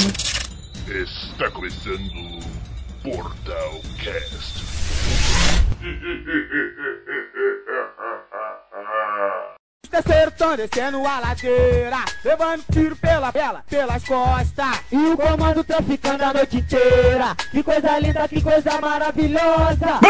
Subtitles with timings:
[0.00, 2.40] Está começando o
[3.02, 4.64] Portal Cast.
[9.90, 14.80] Terceiro tão descendo a ladeira, levando tiro pela pela, pelas costas.
[14.90, 17.36] E o comando traficando a noite inteira.
[17.50, 20.00] Que coisa linda, que coisa maravilhosa.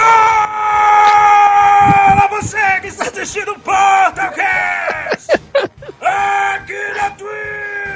[1.91, 5.33] Fala você que está assistindo o Portalcast!
[6.01, 7.91] Aqui na Twitch!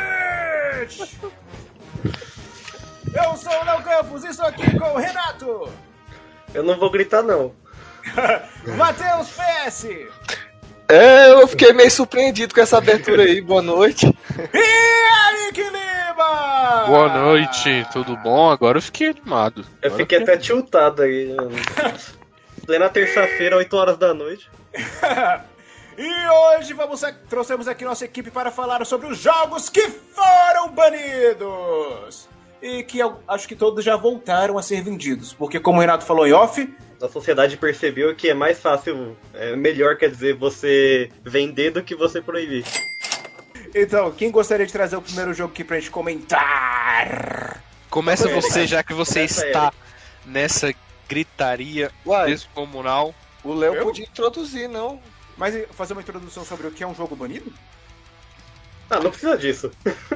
[3.24, 5.68] Eu sou o Léo Campos e estou aqui com o Renato,
[6.52, 7.52] Eu não vou gritar, não.
[8.76, 9.86] Matheus PS
[10.88, 13.40] É, eu fiquei meio surpreendido com essa abertura aí.
[13.40, 14.06] Boa noite.
[14.52, 16.84] e Eric Lima!
[16.86, 18.50] Boa noite, tudo bom?
[18.50, 19.64] Agora eu fiquei animado.
[19.80, 21.34] Eu Agora fiquei até tiltado aí.
[22.66, 24.50] Plena terça-feira, 8 horas da noite.
[25.96, 26.26] E
[26.58, 32.28] hoje vamos a- trouxemos aqui nossa equipe para falar sobre os jogos que foram banidos!
[32.64, 35.34] E que eu acho que todos já voltaram a ser vendidos.
[35.34, 36.66] Porque, como o Renato falou em off,
[37.02, 41.94] A sociedade percebeu que é mais fácil, é melhor, quer dizer, você vender do que
[41.94, 42.64] você proibir.
[43.74, 47.62] Então, quem gostaria de trazer o primeiro jogo aqui pra gente comentar?
[47.90, 49.72] Começa você, já que você Começa está
[50.24, 50.72] nessa
[51.06, 53.14] gritaria Uai, descomunal.
[53.44, 54.98] o Léo podia introduzir, não?
[55.36, 57.52] Mas fazer uma introdução sobre o que é um jogo banido?
[58.90, 59.70] Ah, não precisa disso.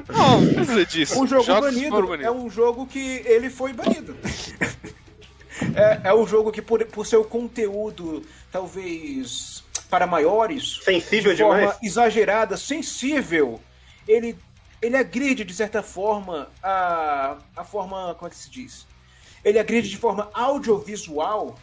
[0.08, 1.20] Não, não precisa disso.
[1.20, 4.16] Um jogo Jogos banido foram é um jogo que ele foi banido.
[5.74, 11.60] é, é um jogo que, por, por seu conteúdo, talvez para maiores, Sensível de forma
[11.60, 11.78] demais.
[11.82, 13.60] exagerada, sensível,
[14.06, 14.38] ele,
[14.82, 18.14] ele agride, de certa forma, a, a forma.
[18.14, 18.86] Como é que se diz?
[19.44, 21.58] Ele agride de forma audiovisual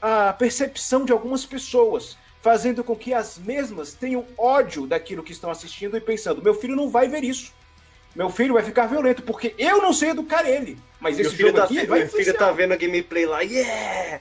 [0.00, 2.16] a percepção de algumas pessoas,
[2.46, 6.76] fazendo com que as mesmas tenham ódio daquilo que estão assistindo e pensando: meu filho
[6.76, 7.52] não vai ver isso.
[8.14, 10.78] Meu filho vai ficar violento, porque eu não sei educar ele.
[11.00, 12.34] Mas esse filho, jogo tá, aqui vai filho influenciar.
[12.34, 14.20] tá vendo a gameplay lá, yeah!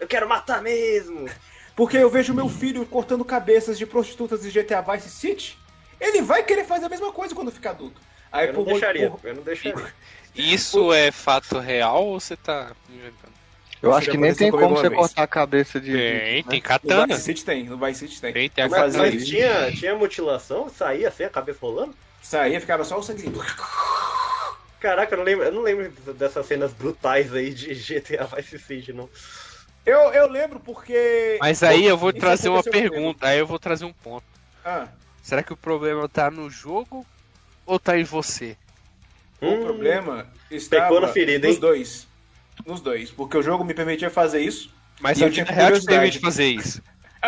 [0.00, 1.30] Eu quero matar mesmo!
[1.76, 5.56] Porque eu vejo meu filho cortando cabeças de prostitutas de GTA Vice City.
[6.00, 8.00] Ele vai querer fazer a mesma coisa quando ficar adulto.
[8.32, 9.94] Aí Eu não por- deixaria, por- eu não deixaria.
[10.34, 13.32] Isso é fato real ou você tá inventando?
[13.82, 14.90] Eu acho que nem tem como você vez.
[14.90, 15.98] cortar a cabeça de.
[16.06, 17.06] Tem, de- tem No katana.
[17.06, 18.34] Vice City tem, no Vice City tem.
[18.34, 18.94] Tem, tem a Mas, katana.
[18.94, 20.68] mas tinha, tinha mutilação?
[20.68, 21.96] Saía assim, a cabeça rolando?
[22.20, 23.32] Saía, ficava só o sangue.
[24.78, 28.92] Caraca, eu não lembro, eu não lembro dessas cenas brutais aí de GTA Vice City,
[28.92, 29.10] não.
[29.84, 30.94] Eu, eu lembro porque.
[31.40, 34.26] Mas aí eu vou trazer uma pergunta, aí eu vou trazer um ponto.
[34.64, 34.92] Ah,
[35.22, 37.08] Será que o problema tá no jogo
[37.66, 38.58] ou tá em você?
[39.40, 40.32] o Hum, problema
[41.08, 41.58] ferida, nos hein?
[41.58, 42.09] dois.
[42.66, 43.10] Nos dois.
[43.10, 44.70] Porque o jogo me permitia fazer isso.
[45.00, 46.82] Mas E a eu tinha vida real te permite fazer isso.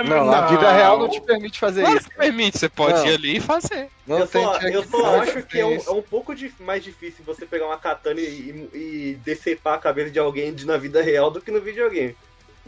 [0.06, 2.08] Não, a vida real não te permite fazer Claro isso.
[2.08, 3.06] que permite, você pode Não.
[3.06, 3.88] ir ali e fazer.
[4.06, 6.82] Não eu só, eu só não acho que é um, é um pouco dif- mais
[6.82, 11.02] difícil você pegar uma katana e, e, decepar a cabeça de alguém de- na vida
[11.02, 12.16] real do que no videogame.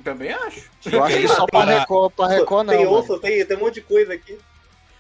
[0.02, 0.68] Também acho.
[0.84, 2.74] Eu acho que só pra Tem- Record, pra Record não.
[2.74, 2.98] tem mano.
[2.98, 4.38] osso, tem, tem um monte de coisa aqui.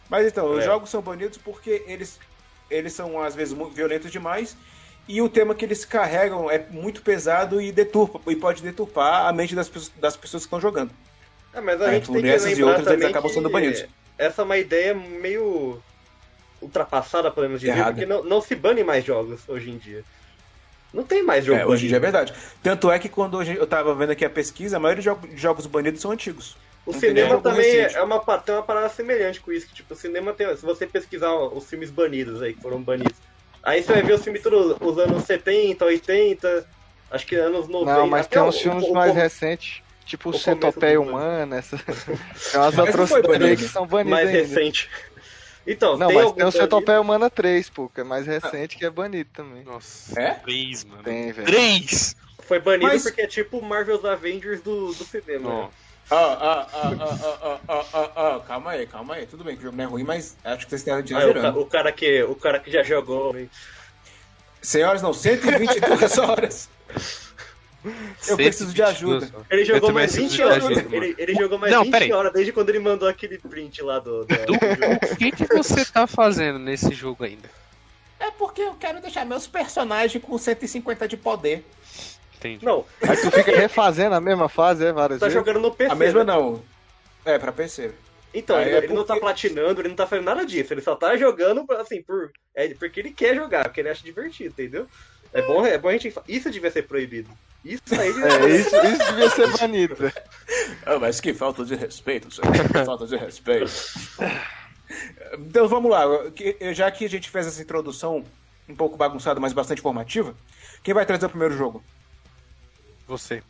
[0.08, 0.64] Mas então, os É.
[0.64, 2.18] jogos são banidos porque eles,
[2.70, 4.56] eles são às vezes muito violentos demais
[5.08, 9.32] e o tema que eles carregam é muito pesado e deturpa e pode deturpar a
[9.32, 10.90] mente das, pessoas- das pessoas que estão jogando.
[11.52, 13.84] É, mas a É, gente tem que e outras, também acabam sendo banidos.
[14.18, 15.80] essa é uma ideia meio
[16.60, 17.92] ultrapassada, podemos dizer, Errada.
[17.92, 20.02] porque não, não se bane mais jogos hoje em dia.
[20.92, 22.32] Não tem mais jogo É, hoje em dia é verdade.
[22.62, 25.36] Tanto é que quando hoje eu tava vendo aqui a pesquisa, a maioria dos jo-
[25.36, 26.56] jogos banidos são antigos.
[26.86, 27.96] O Não cinema também recente.
[27.96, 30.54] é uma, tem uma parada semelhante com isso, que tipo, o cinema tem.
[30.56, 33.16] Se você pesquisar os filmes banidos aí, que foram banidos,
[33.64, 36.66] aí você vai ver os filmes todos os anos 70, 80,
[37.10, 37.98] acho que anos 90.
[37.98, 39.82] Não, mas até tem o- uns filmes o- o- mais recentes.
[40.06, 41.78] Tipo o Centopeia Humana, essa...
[42.52, 44.38] tem umas atrocidades que são banidas mais ainda.
[44.40, 44.90] recente.
[45.66, 48.84] Então, Não, tem mas tem o Centopeia Humana 3, pô, que é mais recente, que
[48.84, 49.64] é banido também.
[49.64, 50.34] Nossa, É?
[50.34, 51.02] três, mano.
[51.02, 51.46] Tem, velho.
[51.46, 52.14] Três!
[52.40, 55.48] Foi banido Mas- porque é tipo o Marvel's Avengers do, do cinema.
[55.48, 55.62] Não.
[55.62, 55.68] né?
[56.10, 59.26] Ah, ah, ah, ah, calma aí, calma aí.
[59.26, 61.02] Tudo bem que o jogo não é ruim, mas acho que vocês estão Ah, o,
[61.02, 61.60] ca- exagerando.
[61.60, 63.32] o cara que, o cara que já jogou.
[63.32, 63.48] né?
[64.62, 66.68] 100 horas não, 122 horas.
[68.28, 68.88] Eu preciso de 122
[69.24, 69.46] ajuda.
[69.50, 70.92] Ele jogou mais preciso 20 de horas.
[70.92, 72.12] ele, ele jogou mais Não, 20 peraí.
[72.12, 74.24] horas desde quando ele mandou aquele print lá do.
[74.24, 74.34] do-
[75.12, 77.48] O que, que você tá fazendo nesse jogo ainda?
[78.20, 81.62] É porque eu quero deixar meus personagens com 150 de poder.
[82.44, 82.64] Entendi.
[82.64, 85.38] Não, Aí tu fica refazendo a mesma fase, é, várias tá vezes.
[85.38, 85.90] jogando no PC.
[85.92, 86.32] A mesma né?
[86.32, 86.62] não.
[87.24, 87.90] É, pra PC.
[88.34, 90.74] Então, Aí ele, é ele não tá porque- platinando, ele não tá fazendo nada disso.
[90.74, 94.50] Ele só tá jogando, assim, por, é, porque ele quer jogar, porque ele acha divertido,
[94.50, 94.86] entendeu?
[95.32, 96.12] É bom, é bom a gente.
[96.28, 97.30] Isso devia ser proibido.
[97.64, 99.96] Isso aí devia É, isso, isso devia ser banido.
[100.86, 102.52] Ah, mas que falta de respeito, senhor.
[102.52, 103.70] Que falta de respeito.
[105.38, 106.04] Então vamos lá.
[106.72, 108.24] Já que a gente fez essa introdução
[108.68, 110.34] um pouco bagunçada, mas bastante informativa.
[110.82, 111.82] Quem vai trazer o primeiro jogo?
[113.06, 113.42] Você.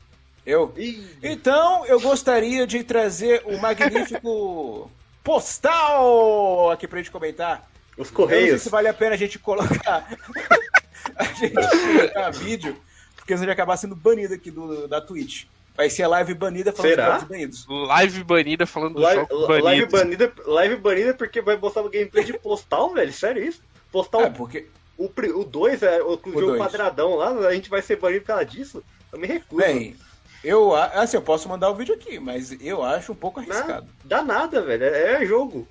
[0.45, 0.75] Eu?
[1.23, 4.91] Então, eu gostaria de trazer o magnífico
[5.25, 7.69] postal aqui pra gente comentar.
[7.97, 8.63] os Eu não sei Correios.
[8.63, 10.07] se vale a pena a gente colocar.
[11.17, 12.77] a gente colocar vídeo,
[13.17, 15.45] porque senão a gente vai acabar sendo banido aqui do, da Twitch.
[15.77, 17.05] Vai ser a live banida falando Será?
[17.05, 17.67] de jogos banidos.
[17.69, 19.91] Live banida falando do Live, jogo live, banido.
[20.29, 23.13] banida, live banida porque vai mostrar o gameplay de postal, velho.
[23.13, 23.61] Sério isso?
[23.91, 24.67] Postal, É, porque.
[24.97, 25.09] o
[25.45, 26.59] 2 é o, o jogo dois.
[26.61, 28.85] quadradão lá, a gente vai ser banido por causa disso?
[29.15, 29.63] Eu me recuso.
[29.63, 29.97] Bem,
[30.43, 33.89] eu, a- assim, eu posso mandar o vídeo aqui, mas eu acho um pouco arriscado.
[34.05, 34.85] Dá nada, velho.
[34.85, 35.69] É, é jogo.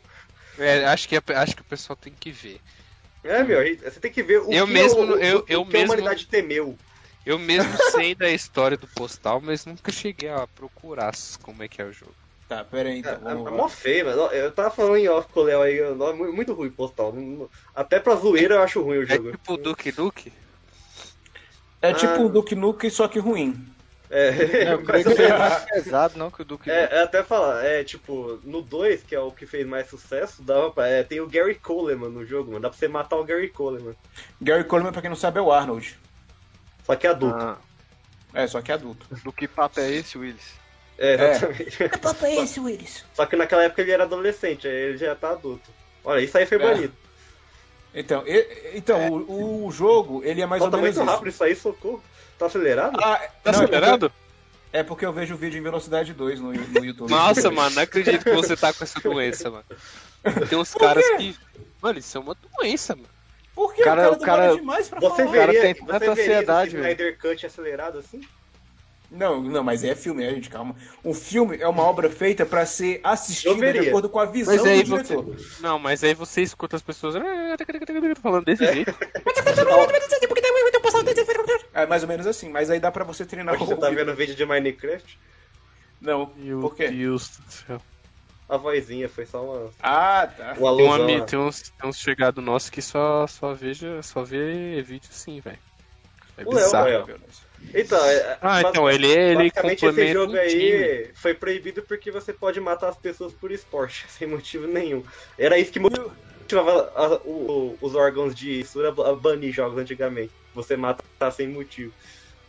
[0.58, 2.60] É, acho, que, acho que o pessoal tem que ver.
[3.24, 5.66] É, meu, você tem que ver o Eu que, mesmo- o, o- eu- o eu
[5.66, 6.78] que a mesmo- humanidade temeu.
[7.26, 7.72] Eu mesmo
[8.06, 11.92] sei da história do postal, mas nunca cheguei a procurar como é que é o
[11.92, 12.16] jogo.
[12.48, 13.14] Tá, pera aí É, então.
[13.14, 14.22] é, vamos é mó feio, mano.
[14.34, 16.70] Eu tava falando em off com o Léo aí, eu- não, é mu- muito ruim
[16.72, 17.14] postal.
[17.14, 19.32] Não- Até pra zoeira eu acho ruim o É jogo.
[19.32, 20.34] tipo Duke Duke?
[21.84, 22.20] É tipo Ah.
[22.20, 23.68] um Duke Nukem, só que ruim.
[24.10, 26.70] É, É, eu creio que seja mais pesado, não, que o Duke.
[26.72, 30.42] É, é até falar, é tipo, no 2, que é o que fez mais sucesso,
[30.42, 32.62] dava pra, é, tem o Gary Coleman no jogo, mano.
[32.62, 33.96] Dá pra você matar o Gary Coleman.
[34.42, 36.00] Gary Coleman, pra quem não sabe, é o Arnold.
[36.86, 37.38] Só que adulto.
[37.44, 37.58] Ah,
[38.34, 39.06] É, só que é adulto.
[39.24, 40.54] do que papo é esse, Willis?
[40.98, 41.90] É, exatamente.
[41.90, 43.04] Que papo é esse, Willis?
[43.14, 45.70] Só que naquela época ele era adolescente, aí ele já tá adulto.
[46.04, 46.60] Olha, isso aí foi É.
[46.62, 46.94] banido.
[47.94, 51.14] Então, e- então o, o jogo, ele é mais Falta ou menos muito isso.
[51.16, 52.04] rápido isso aí, socorro.
[52.40, 53.00] Tá acelerado?
[53.02, 54.10] Ah, Tá não, é acelerado?
[54.10, 54.24] porque-
[54.74, 57.10] É porque eu vejo o vídeo em velocidade 2 no, no YouTube.
[57.12, 59.64] Nossa, mano, não acredito que você tá com essa doença, mano.
[60.50, 61.36] Tem uns caras que.
[61.82, 63.08] Mano, isso é uma doença, mano.
[63.54, 63.84] Por quê?
[63.84, 65.32] Cara, o o cara cara- demora demais pra Você falar.
[65.32, 66.84] cara veria, tem você tanta veria ansiedade, velho.
[66.84, 68.22] Snyder Cut acelerado assim?
[69.14, 70.76] Não, não, mas é filme, é, gente, calma.
[71.06, 74.66] Um filme é uma obra feita pra ser assistida de acordo com a visão Mas
[74.66, 75.16] aí do você.
[75.16, 75.36] diretor.
[75.62, 77.16] Não, mas aí você escuta as pessoas
[78.22, 78.94] falando desse jeito.
[81.74, 84.16] É mais ou menos assim, mas aí dá pra você treinar Você o tá vendo
[84.16, 85.20] vídeo de Minecraft?
[86.02, 86.28] Não,
[86.62, 86.90] por quê?
[86.90, 87.82] Deus do céu.
[88.50, 90.44] A vozinha foi só uma, Ah, tá.
[90.44, 91.04] uma Tem, um alusão.
[91.04, 91.26] ami- lá.
[91.26, 95.58] tem uns, tem uns chegados nossos que só, só, veja, só vê vídeo assim, velho.
[96.38, 96.86] É O bizarro.
[96.86, 97.20] Léo.
[97.74, 100.88] Então, é, Ah, bas- então, ele, ele basicamente esse complementa jogo um time.
[100.88, 105.04] aí foi proibido porque você pode matar as pessoas por esporte, sem motivo nenhum.
[105.38, 110.36] Era isso que motivava a- o- os órgãos de Sura a banir jogos antigamente.
[110.54, 111.94] Você matar sem motivo.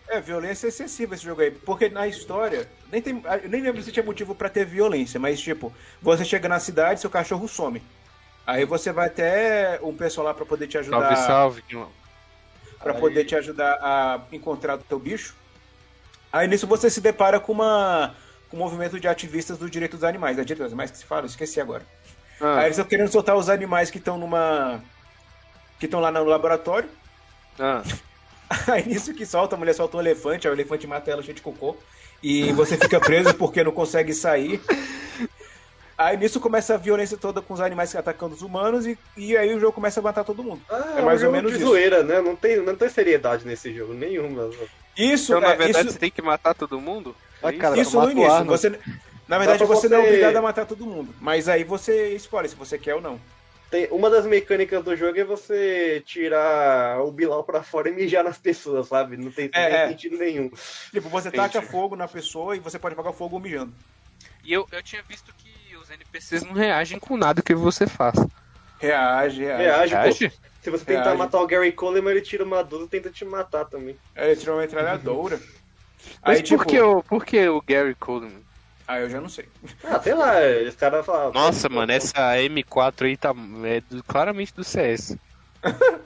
[0.08, 1.50] É, violência excessiva esse jogo aí.
[1.50, 5.40] Porque na história, nem tem, eu nem lembro se tinha motivo pra ter violência, mas
[5.40, 7.90] tipo, você chega na cidade, seu cachorro some.
[8.46, 11.06] Aí você vai até um pessoal lá pra poder te ajudar.
[11.16, 12.03] Salve, salve,
[12.84, 15.34] Pra poder te ajudar a encontrar o teu bicho.
[16.32, 18.14] Aí nisso você se depara com uma
[18.48, 20.38] com um movimento de ativistas do direito dos animais.
[20.38, 21.26] É direito dos animais que se fala?
[21.26, 21.82] Esqueci agora.
[22.40, 24.82] Ah, Aí eles estão querendo soltar os animais que estão numa.
[25.78, 26.88] que estão lá no laboratório.
[27.58, 27.82] ah.
[28.70, 31.34] Aí nisso que solta, a mulher solta um elefante, aí o elefante mata ela cheio
[31.34, 31.76] de cocô.
[32.22, 34.60] E você fica preso porque não consegue sair.
[35.96, 39.54] Aí nisso começa a violência toda com os animais atacando os humanos e, e aí
[39.54, 40.64] o jogo começa a matar todo mundo.
[40.68, 41.66] Ah, É mais um ou jogo menos de isso.
[41.68, 42.20] zoeira, né?
[42.20, 44.50] Não tem, não tem seriedade nesse jogo, nenhuma.
[44.96, 47.16] Isso, Então, na é, verdade, isso, você tem que matar todo mundo?
[47.42, 47.60] Ah, É isso?
[47.60, 48.44] cara, isso no início.
[48.46, 48.70] Você,
[49.28, 51.14] na verdade, você não é obrigado a matar todo mundo.
[51.20, 53.20] Mas aí você escolhe se você quer ou não.
[53.70, 58.22] Tem, uma das mecânicas do jogo é você tirar o Bilal pra fora e mijar
[58.22, 59.16] nas pessoas, sabe?
[59.16, 59.88] Não tem, não É, tem é.
[59.88, 60.48] sentido nenhum.
[60.92, 61.52] Tipo, você Entendi.
[61.52, 63.74] taca fogo na pessoa e você pode apagar o fogo mijando.
[64.44, 65.48] E eu, eu tinha visto que
[65.94, 68.28] NPCs não reagem com nada que você faça.
[68.78, 69.62] Reage, reage.
[69.62, 70.00] Reage, pô.
[70.02, 70.32] Reage?
[70.62, 71.18] Se você tentar Reage.
[71.18, 73.96] matar o Gary Coleman, ele tira uma 12 e tenta te matar também.
[74.16, 75.38] Aí ele tirou uma metralhadora.
[76.22, 78.42] Mas Aí, tipo, por, que o, por que o Gary Coleman?
[78.86, 79.46] Aí eu já não sei.
[79.82, 80.34] Ah, sei lá,
[80.68, 81.32] os caras falam.
[81.32, 83.32] Nossa, mano, essa M4 aí tá
[83.64, 85.16] é do- claramente do CS.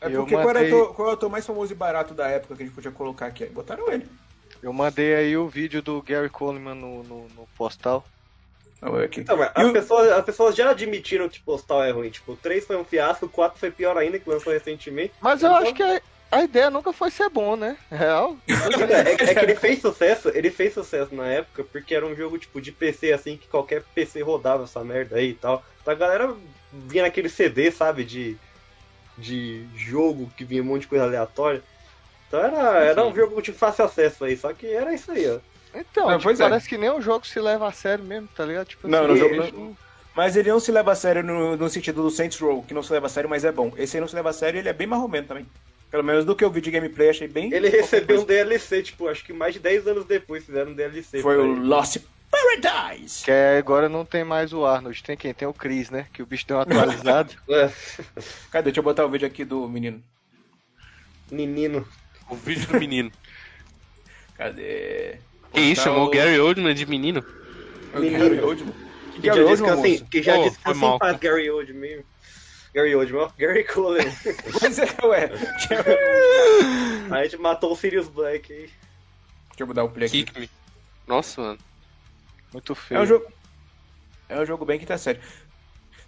[0.00, 1.76] É Eu porque qual, era o mandei- ator, qual é o ator mais famoso e
[1.76, 3.44] barato da época que a gente podia colocar aqui?
[3.44, 4.06] Aí botaram ele.
[4.62, 8.04] Eu mandei aí o vídeo do Gary Coleman no, no, no postal.
[8.84, 9.20] É aqui.
[9.20, 12.10] Então, mas as, o- pessoas, as pessoas já admitiram que Postal é ruim.
[12.10, 15.14] Tipo, o 3 foi um fiasco, o 4 foi pior ainda, que lançou recentemente.
[15.20, 16.00] Mas eu Então- acho que a,
[16.30, 17.76] a ideia nunca foi ser bom, né?
[17.90, 18.36] Real.
[18.48, 22.36] É, é que ele fez sucesso, ele fez sucesso na época porque era um jogo
[22.38, 25.64] tipo de PC assim que qualquer PC rodava essa merda aí e tal.
[25.80, 26.34] Então a galera
[26.72, 28.36] vinha naquele CD, sabe, de,
[29.16, 31.62] de jogo que vinha um monte de coisa aleatória.
[32.28, 35.38] Então era, era um jogo de fácil acesso aí, só que era isso aí, ó.
[35.74, 36.44] Então, Não, tipo, pois é.
[36.44, 38.66] parece que nem o jogo se leva a sério mesmo, tá ligado?
[38.68, 39.76] Tipo, Não, assim, no jogo não-
[40.14, 42.82] Mas ele não se leva a sério no, no sentido do Saints Row, que não
[42.82, 43.72] se leva a sério, mas é bom.
[43.76, 45.46] Esse aí não se leva a sério e ele é bem marromeno também.
[45.90, 47.52] Pelo menos do que eu vi de gameplay, achei bem.
[47.52, 51.20] Ele recebeu um DLC, tipo, acho que mais de 10 anos depois fizeram um DLC.
[51.20, 51.54] Foi o.
[51.54, 51.98] Lost
[52.30, 53.24] Paradise!
[53.24, 55.32] Que é, agora não tem mais o Arnold, tem quem?
[55.32, 56.06] Tem o Chris, né?
[56.12, 57.32] Que o bicho deu uma atualizada.
[57.48, 57.70] É,
[58.50, 58.64] Cadê?
[58.66, 60.02] Deixa eu botar o vídeo aqui do menino.
[61.30, 61.86] menino.
[62.28, 63.12] O vídeo do menino.
[64.36, 65.18] Cadê?
[65.54, 67.24] Que isso, chamou o Gary Oldman de menino?
[67.94, 68.74] o Gary Oldman.
[69.14, 70.04] Que Que Gary já Oldman, descansa em, moço?
[70.06, 72.04] que já Oh, descansa foi em paz, Gary Oldman.
[72.74, 74.12] Gary Oldman, ó, Gary Coleman.
[74.60, 75.28] Pois é, ué.
[75.28, 75.84] Deixa
[77.10, 78.70] a gente matou o Sirius Black aí.
[79.58, 80.24] eu mudar o play aqui.
[80.24, 80.50] Kick me.
[81.06, 81.58] Nossa, mano.
[82.52, 82.98] Muito feio.
[82.98, 83.26] É um jogo.
[84.28, 85.20] É um jogo bem que tá sério.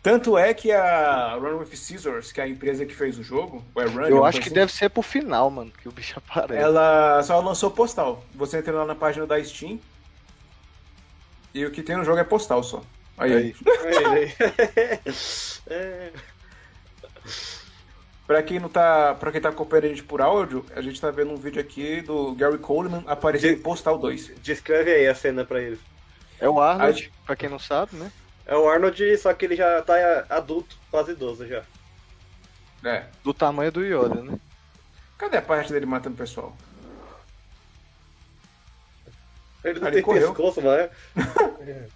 [0.07, 3.65] Tanto é que a Run with Scissors, que é a empresa que fez o jogo,
[3.75, 6.15] ou é Run, Eu acho que coisa deve ser pro final, mano, que o bicho
[6.25, 6.63] aparece.
[6.63, 8.25] Ela só lançou postal.
[8.33, 9.81] Você entra lá na página da Steam.
[11.53, 12.85] E o que tem no jogo é postal só.
[13.19, 13.55] Aí, aí.
[14.07, 14.33] Aí.
[15.69, 16.13] É.
[18.29, 19.13] Pra quem não tá.
[19.19, 22.01] Pra quem tá acompanhando a gente por áudio, a gente tá vendo um vídeo aqui
[22.01, 24.35] do Gary Coleman aparecendo em Postal 2.
[24.41, 25.81] Descreve aí a cena pra eles.
[26.39, 28.13] É o Arnold, Aí- pra quem não sabe, né?
[28.47, 31.65] É o Arnold, só que ele já tá adulto, quase idoso já.
[32.85, 33.05] É.
[33.25, 34.39] Do tamanho do Yoda, né?
[35.19, 36.57] Cadê a parte dele matando o pessoal?
[39.65, 40.29] Ele não Ele tem correu.
[40.29, 40.91] pescoço, mas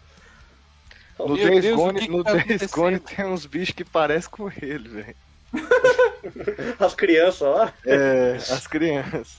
[1.18, 2.70] No Meu Days Gone, no tá Days acontecendo?
[2.70, 5.16] Gone tem uns bichos que parecem com ele, velho.
[6.80, 7.74] as crianças lá.
[7.84, 9.38] É, as crianças.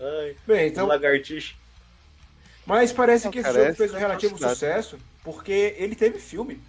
[0.00, 0.86] Ai, Bem, então...
[0.86, 1.54] lagartixa.
[2.64, 6.62] Mas parece Não, que esse jogo fez um é relativo sucesso porque ele teve filme.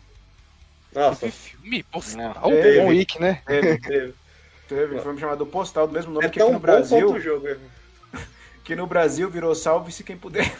[0.92, 1.84] Nossa, Que filme?
[1.84, 2.52] Postal?
[2.52, 3.40] É, um Wick, né?
[3.46, 4.14] Teve, teve.
[4.68, 7.20] teve um filme chamado Postal, do mesmo nome É que aqui no Brasil.
[7.20, 7.48] jogo.
[7.48, 7.58] é.
[8.66, 10.58] Que no Brasil virou Salve-se quem puder.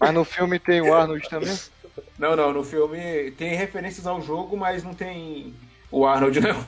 [0.00, 1.58] Mas no filme tem o Arnold também.
[2.18, 5.54] Não, não, no filme tem referências ao jogo, mas não tem
[5.90, 6.64] o Arnold, não.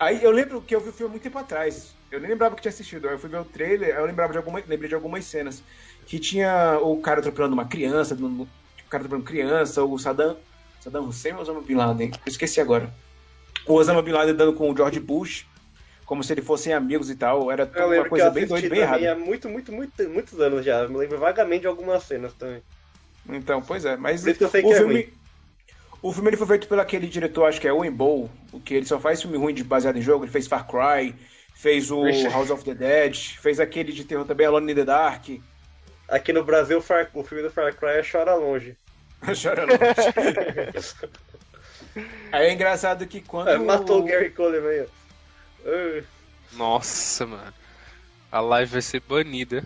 [0.00, 1.94] Aí eu lembro que eu vi o filme muito tempo atrás.
[2.10, 3.06] Eu nem lembrava que tinha assistido.
[3.06, 5.62] Aí eu fui ver o trailer, aí eu lembrava de alguma, lembrei de algumas cenas.
[6.06, 8.16] Que tinha o cara atropelando uma criança,
[8.90, 10.36] cara atropelando criança, o Saddam.
[10.80, 12.10] Saddam Hussein ou Osama Bin Laden?
[12.26, 12.92] Eu esqueci agora.
[13.66, 15.46] O Osama Bin Laden dando com o George Bush,
[16.06, 17.50] como se eles fossem amigos e tal.
[17.50, 19.12] Era Eu uma coisa eu bem doida, bem errada.
[19.12, 20.88] há muito, muito, muito, muitos anos já.
[20.88, 22.62] Me lembro vagamente de algumas cenas também.
[23.28, 25.08] Então, pois é, mas Por isso que eu sei o que é filme, ruim.
[26.02, 28.74] o filme ele foi feito pelo aquele diretor, acho que é Owen Bowl, o que
[28.74, 31.14] ele só faz filme ruim de baseado em jogo, ele fez Far Cry,
[31.54, 32.02] fez o.
[32.30, 35.26] House of the Dead, fez aquele de terror também, Alone in the Dark.
[36.08, 36.78] Aqui no Brasil,
[37.14, 38.76] o filme do Far Cry é Chora Longe.
[39.40, 39.78] Chora longe.
[42.32, 46.02] Aí é engraçado que quando É, matou o Gary Coleman aí, ó.
[46.56, 47.52] Nossa, mano.
[48.30, 49.64] A live vai ser banida.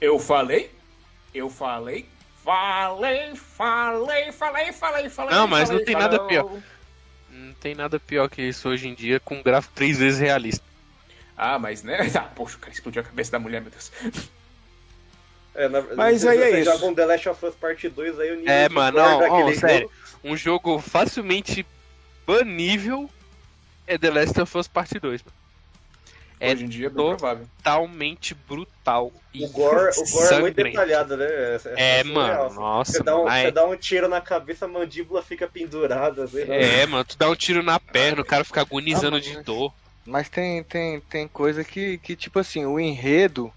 [0.00, 0.70] eu falei,
[1.32, 2.06] eu falei,
[2.44, 5.34] falei, falei, falei, falei, falei.
[5.34, 6.50] Não, mas não falei, tem nada pior.
[7.30, 10.64] Não tem nada pior que isso hoje em dia com um gráfico três vezes realista.
[11.36, 11.98] Ah, mas né?
[12.14, 13.90] Ah, poxa, o cara explodiu a cabeça da mulher, meu Deus.
[15.54, 16.72] É, na, Mas aí é você isso.
[16.72, 19.52] joga um The Last of Us Part 2 aí, o nível É, mano, não, ó,
[19.52, 19.78] sério.
[19.80, 19.92] jogo-
[20.24, 21.66] Um jogo facilmente
[22.26, 23.10] banível
[23.86, 25.22] é The Last of Us Parte 2.
[25.22, 25.36] Mano.
[26.40, 29.12] É Hoje em dia é totalmente brutal.
[29.32, 30.70] E O gore, o gore é muito sangrento.
[30.72, 31.26] detalhado, né?
[31.26, 32.56] É, É, surreal, mano, assim.
[32.56, 36.24] nossa, Você dá, um, mano, você dá um tiro na cabeça, a mandíbula fica pendurada.
[36.24, 39.40] Assim, É, mano, tu dá um tiro na perna, o cara fica agonizando Ah, de
[39.42, 39.72] dor.
[40.04, 43.52] Mas tem, tem, tem coisa que, que, tipo assim, o enredo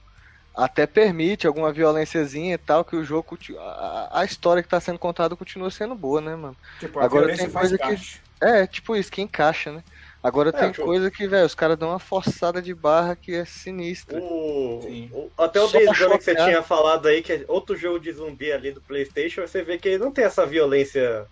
[0.55, 3.37] até permite alguma violênciazinha e tal, que o jogo.
[3.59, 6.55] A, a história que tá sendo contada continua sendo boa, né, mano?
[6.79, 8.19] Tipo, a Agora tem faz coisa que-.
[8.41, 9.83] É, tipo isso, que encaixa, né?
[10.21, 13.45] Agora tem tipo- coisa que, velho, os caras dão uma forçada de barra que é
[13.45, 14.19] sinistra.
[14.19, 15.09] O, Sim.
[15.13, 18.11] o- até o Days Gone que você tinha falado aí, que é outro jogo de
[18.11, 21.25] zumbi ali do Playstation, você vê que ele não tem essa violência,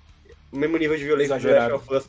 [0.51, 1.50] o mesmo nível de violência do.
[1.50, 2.06] Last of Us.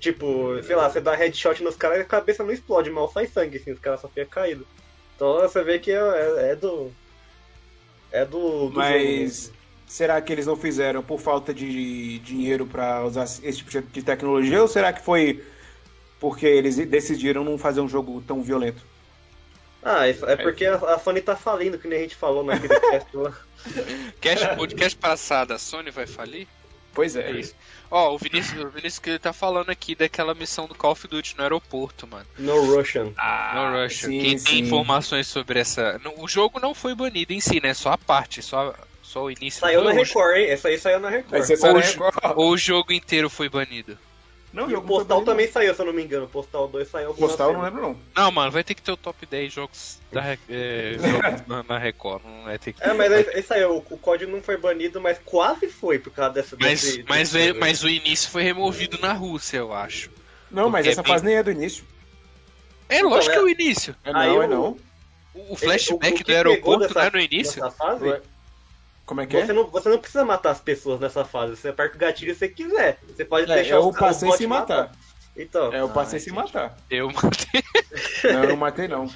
[0.00, 3.26] Tipo, sei lá, você dá headshot nos caras e a cabeça não explode, mal sai
[3.26, 4.66] sangue, assim, os caras só ficam caídos.
[5.16, 6.90] Então você vê que é, é- é do...
[8.12, 9.54] É do, do jogo Mas mesmo.
[9.88, 14.62] será que eles não fizeram por falta de dinheiro pra usar esse tipo de- tecnologia
[14.62, 15.42] ou será que foi
[16.20, 18.82] porque eles decidiram não fazer um jogo tão violento?
[19.82, 22.78] Ah, isso- é porque a, a Sony tá falindo, que nem a gente falou naquele
[22.80, 23.32] cast lá.
[24.20, 26.46] Cast, podcast passado, a Sony vai falir?
[26.94, 27.30] Pois é.
[27.30, 27.54] É isso.
[27.90, 31.06] Ó, o Vinícius, o Vinícius que ele tá falando aqui daquela missão do Call of
[31.06, 32.26] Duty no aeroporto, mano.
[32.38, 33.12] No Russian.
[33.16, 34.08] Ah, No Russia.
[34.08, 34.44] sim, Quem sim.
[34.44, 36.00] tem informações sobre essa.
[36.16, 37.74] O jogo não foi banido em si, né?
[37.74, 39.60] Só a parte, só, só o início.
[39.60, 39.92] Saiu do na.
[39.94, 40.46] Record, hein?
[40.50, 41.42] Essa aí saiu na Record.
[41.44, 42.14] Ser só na Record.
[42.36, 43.96] Ou o jogo inteiro foi banido?
[44.54, 46.26] Não, E o não Postal também saiu, se eu não me engano.
[46.26, 47.12] O Postal 2 saiu.
[47.12, 47.98] Postal eu não lembro não.
[48.14, 51.76] Não, mano, vai ter que ter o top 10 jogos, da, é, jogos na, na
[51.76, 52.22] Record.
[52.24, 52.82] Não vai ter que.
[52.82, 56.12] É, mas aí- isso aí, o, o código não foi banido, mas quase foi por
[56.12, 56.56] causa dessa.
[56.60, 60.08] Mas, desse- mas, desse- é- mas o início foi removido na Rússia, eu acho.
[60.50, 61.84] Não, mas essa é bem- fase nem é do início.
[62.88, 63.96] É lógico é- que é o início.
[64.04, 64.78] É Aí não, é o- não.
[65.34, 67.70] O, o flashback o que do aeroporto dessa- não é no início?
[67.72, 68.20] Fase?
[69.06, 69.46] Como é que é?
[69.46, 71.56] Você não, você não precisa matar as pessoas nessa fase.
[71.56, 72.98] Você aperta o gatilho se você quiser.
[73.06, 74.92] Você pode É, deixar eu os passei sem matar.
[75.36, 75.72] Então.
[75.72, 76.76] É, eu passei sem matar.
[76.88, 77.62] Eu matei.
[78.32, 79.08] Não, eu não matei não.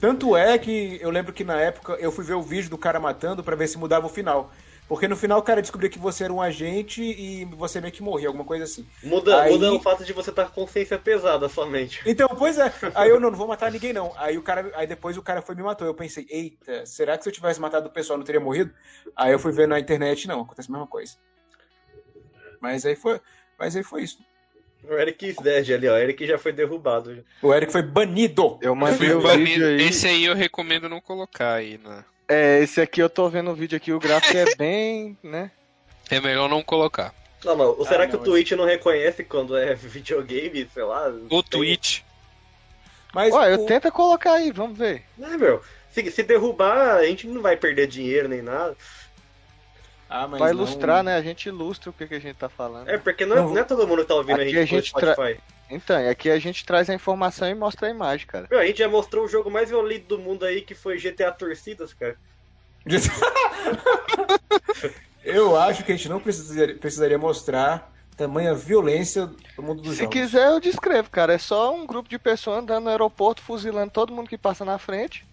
[0.00, 2.98] Tanto é que eu lembro que na época eu fui ver o vídeo do cara
[2.98, 4.52] matando pra ver se mudava o final.
[4.88, 8.02] Porque no final o cara descobriu que você era um agente e você meio que
[8.02, 8.86] morria, alguma coisa assim.
[9.02, 12.00] Muda, Aí- muda o fato de você estar com consciência pesada somente.
[12.06, 12.72] Então, pois é.
[12.94, 14.12] Aí eu não, não vou matar ninguém, não.
[14.16, 14.72] Aí o cara.
[14.74, 15.86] Aí depois o cara foi e me matou.
[15.86, 18.72] Eu pensei, eita, será que se eu tivesse matado o pessoal eu não teria morrido?
[19.14, 21.16] Aí eu fui ver na internet, não, acontece a mesma coisa.
[22.58, 23.20] Mas aí foi.
[23.58, 24.18] Mas aí foi isso.
[24.88, 25.94] O Eric Sded ali, ó.
[25.94, 27.22] O Eric já foi derrubado.
[27.42, 28.58] O Eric foi banido.
[28.62, 29.44] Eu mandei o banido.
[29.44, 29.82] vídeo aí.
[29.82, 32.04] Esse aí eu recomendo não colocar aí, né?
[32.28, 35.50] É, esse aqui eu tô vendo o vídeo aqui, o gráfico é bem, né?
[36.10, 37.14] É melhor não colocar.
[37.44, 40.82] Não, mas ou será Ah, que não, o Twitch não reconhece quando é videogame, sei
[40.82, 41.08] lá?
[41.30, 42.00] O Tem- Twitch.
[43.14, 45.04] Mas Ó, eu o- tenta colocar aí, vamos ver.
[45.20, 45.62] É, meu.
[45.90, 48.76] Se, se derrubar, a gente não vai perder dinheiro nem nada.
[50.10, 51.16] Ah, mas Vai não- ilustrar, né?
[51.16, 52.88] A gente ilustra o que, que a gente tá falando.
[52.88, 54.62] É, porque não é, Não, não é todo mundo que tá ouvindo a aqui gente,
[54.62, 55.38] a gente Spotify.
[55.70, 58.46] Então, aqui a gente traz a informação e mostra a imagem, cara.
[58.50, 61.30] Meu, a gente já mostrou o jogo mais violento do mundo aí, que foi GTA
[61.30, 62.16] Torcidas, cara.
[65.24, 69.98] Eu acho que a gente não precisaria, precisaria mostrar tamanha violência do mundo dos Se
[70.04, 70.12] jogos.
[70.12, 71.34] quiser, eu descrevo, cara.
[71.34, 74.78] É só um grupo de pessoas andando no aeroporto, fuzilando todo mundo que passa na
[74.78, 75.26] frente.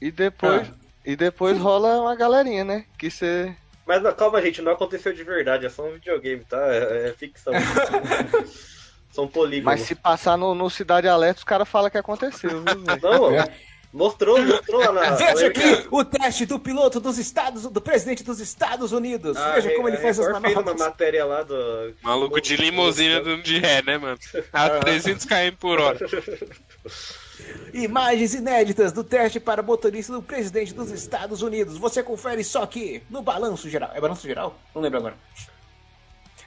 [0.00, 0.74] E depois, Ah.
[1.04, 2.84] E depois rola uma galerinha, né?
[2.98, 3.54] Que você.
[3.86, 6.58] Mas não, calma, gente, não aconteceu de verdade, é só um videogame, tá?
[6.72, 7.52] É, é ficção.
[9.12, 9.64] São polígonos.
[9.80, 12.74] Mas se passar no, no Cidade Alerta, os caras falam que aconteceu, viu?
[13.00, 13.48] Não, É.
[13.92, 15.10] mostrou, mostrou lá na.
[15.12, 19.36] Veja aqui o teste do piloto dos Estados, do presidente dos Estados Unidos.
[19.36, 20.76] Ah, Uma como ele faz as fez uma manobras.
[20.80, 21.94] matéria lá do.
[22.02, 24.18] Maluco de limusine dando de ré, né, mano?
[24.52, 25.98] A 300 km por hora.
[27.72, 31.76] Imagens inéditas do teste para motorista do presidente dos Estados Unidos.
[31.76, 33.90] Você confere só aqui no Balanço Geral.
[33.94, 34.58] É Balanço Geral?
[34.74, 35.14] Não lembro agora.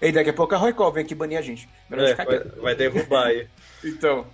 [0.02, 1.68] E daqui a pouco a Roycol vem aqui banir a gente.
[1.92, 3.48] É, vai, vai derrubar aí.
[3.84, 4.26] Então.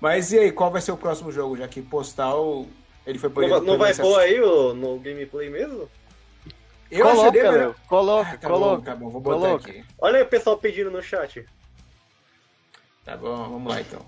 [0.00, 1.56] Mas e aí, qual vai ser o próximo jogo?
[1.56, 2.66] Já que Postal.
[3.06, 5.88] Ele foi Não, banido não pelo vai excesso- pô aí o, no gameplay mesmo?
[6.90, 7.74] Eu coloca, acharia melhor.
[7.88, 8.76] Coloca, Ah, tá coloca.
[8.76, 9.70] bom, tá bom, vou botar coloca.
[9.70, 9.84] aqui.
[9.98, 11.44] Olha aí o pessoal pedindo no chat.
[13.04, 14.04] Tá bom, vamos lá então.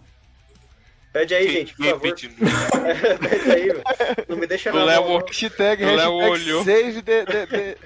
[1.14, 2.00] Pede aí, gente, por favor.
[2.11, 3.83] Pede aí, velho.
[4.29, 5.27] Não me deixa na Léo- mão, não.
[5.27, 6.64] Hashtag, hashtag olhou.
[6.64, 7.77] save de, de, de-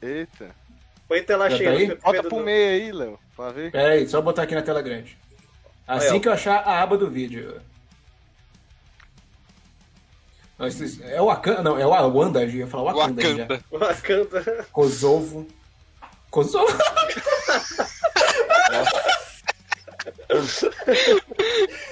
[0.00, 0.50] Eita.
[1.06, 1.70] Põe tela Já cheia.
[1.70, 1.94] tá aí?
[1.96, 3.18] Bota pro meio aí, Léo.
[3.36, 3.70] Pra ver.
[3.70, 5.18] Pera aí, só botar aqui na tela grande.
[5.86, 7.60] Assim Aí, que eu achar a aba do vídeo.
[10.58, 10.66] Não,
[11.10, 13.22] É o Wakanda, não, é o Wanda, eu ia falar Wakanda.
[13.22, 13.42] aí já.
[13.46, 13.64] Wakanda.
[13.70, 14.66] Wakanda.
[14.72, 15.46] Kosovo.
[16.30, 16.72] Kosovo?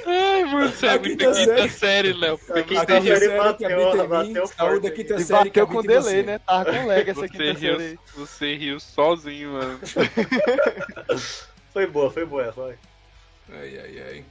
[0.06, 2.12] Ai, mano, você é A muito quinta quinta série.
[2.12, 2.40] Léo.
[2.50, 4.96] A quinta série que bateu, bateu forte da aqui.
[5.02, 6.22] quinta E série que bateu com delay, você.
[6.22, 6.38] né?
[6.38, 7.98] Tava com lag essa você quinta riu, série aí.
[8.14, 9.80] você riu sozinho, mano.
[11.72, 12.54] Foi boa, foi boa essa.
[12.62, 12.78] Vai,
[13.52, 14.24] Ai, ai, ai.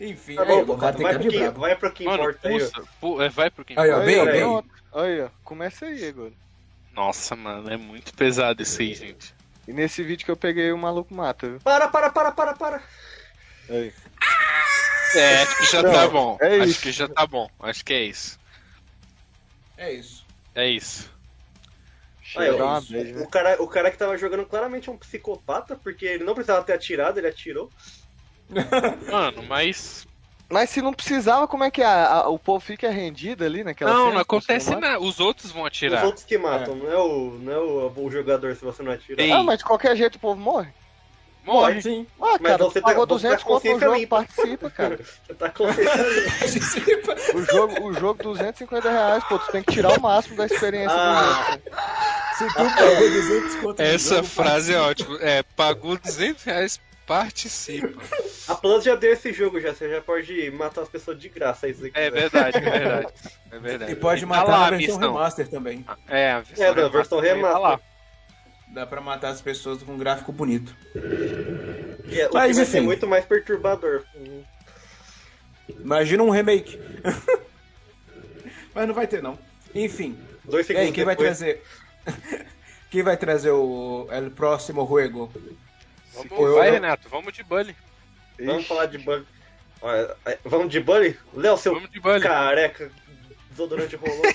[0.00, 2.70] Enfim, tá aí, bom, tem vai, que pro que, vai pro que Mano, importa aí.
[3.00, 4.06] pu- é, vai pro quem Aí, ó, importa.
[4.06, 4.62] bem, Aí, bem.
[4.94, 5.28] Aí, ó.
[5.44, 6.32] Começa aí agora.
[6.94, 9.34] Nossa, mano, é muito pesado esse aí, gente.
[9.68, 11.60] E nesse vídeo que eu peguei, o maluco mata, viu?
[11.60, 12.82] Para, para, para, para, para.
[13.68, 13.92] Aí.
[15.14, 16.38] É, acho que já Não, tá bom.
[16.40, 16.80] é acho isso.
[16.80, 17.50] que já tá bom.
[17.60, 18.40] Acho que é isso.
[19.76, 20.24] É isso.
[20.54, 21.12] É isso.
[22.34, 22.92] Aí, Chega ó, uma isso.
[22.92, 23.22] vez, né?
[23.22, 26.64] o, cara, o cara que tava jogando claramente é um psicopata, porque ele não precisava
[26.64, 27.70] ter atirado, ele atirou.
[29.10, 30.07] Mano, mas.
[30.50, 31.84] Mas se não precisava, como é que é?
[31.84, 34.14] A- a- o povo fica rendido ali naquela não, cena?
[34.14, 34.98] não acontece Não nada.
[35.00, 36.04] Os outros vão Os atirar.
[36.06, 39.20] outros que matam, não é o, não é o, o jogador se você não atira.
[39.22, 39.30] Ei.
[39.30, 40.68] Ah, mas de qualquer jeito o povo morre.
[41.44, 41.80] Morre.
[41.80, 42.06] Sim.
[42.20, 44.16] Ah, Mas cara, você você pagou tá- você 200 tá conto no jogo, limpa.
[44.16, 44.98] participa, cara.
[45.26, 46.04] Você tá concentrado.
[47.34, 50.94] O jogo, o jogo 250 reais, pô, tu tem que tirar o máximo da experiência
[50.96, 51.22] Ah.
[51.42, 51.62] do jogo.
[52.36, 55.18] Se tu pagou 200 conto Essa jogo, frase é ótima.
[55.22, 58.00] É, pagou 200 reais, participa.
[58.46, 61.66] A Plus já deu esse jogo já, você já pode matar as pessoas de graça
[61.66, 62.10] aí É quiser.
[62.12, 63.12] verdade, é verdade.
[63.50, 63.92] É verdade.
[63.92, 65.12] E pode Tá matar lá a versão missão.
[65.14, 65.86] remaster também.
[66.06, 67.68] É, a versão É, da versão também tá lá.
[67.70, 67.88] remaster.
[68.68, 70.76] Dá pra matar as pessoas com um gráfico bonito.
[70.94, 72.80] É, Mas, vai enfim.
[72.82, 74.04] muito mais perturbador.
[75.66, 76.78] Imagina um remake.
[78.74, 79.38] Mas não vai ter, não.
[79.74, 80.18] Enfim.
[80.44, 81.38] Dois E segundos aí, quem vai depois.
[81.38, 81.62] trazer.
[82.90, 85.32] quem vai trazer o el próximo juego?
[86.28, 87.76] Vamos, Eu- vai, eu- Renato, vamos de bully.
[88.38, 88.68] Vamos Ixi.
[88.68, 89.26] falar de Bully.
[89.80, 91.18] Olha, é, Vamos de Bully?
[91.34, 92.20] Léo, seu Vamos de bully.
[92.20, 92.90] careca,
[93.50, 94.22] desodorante rolou.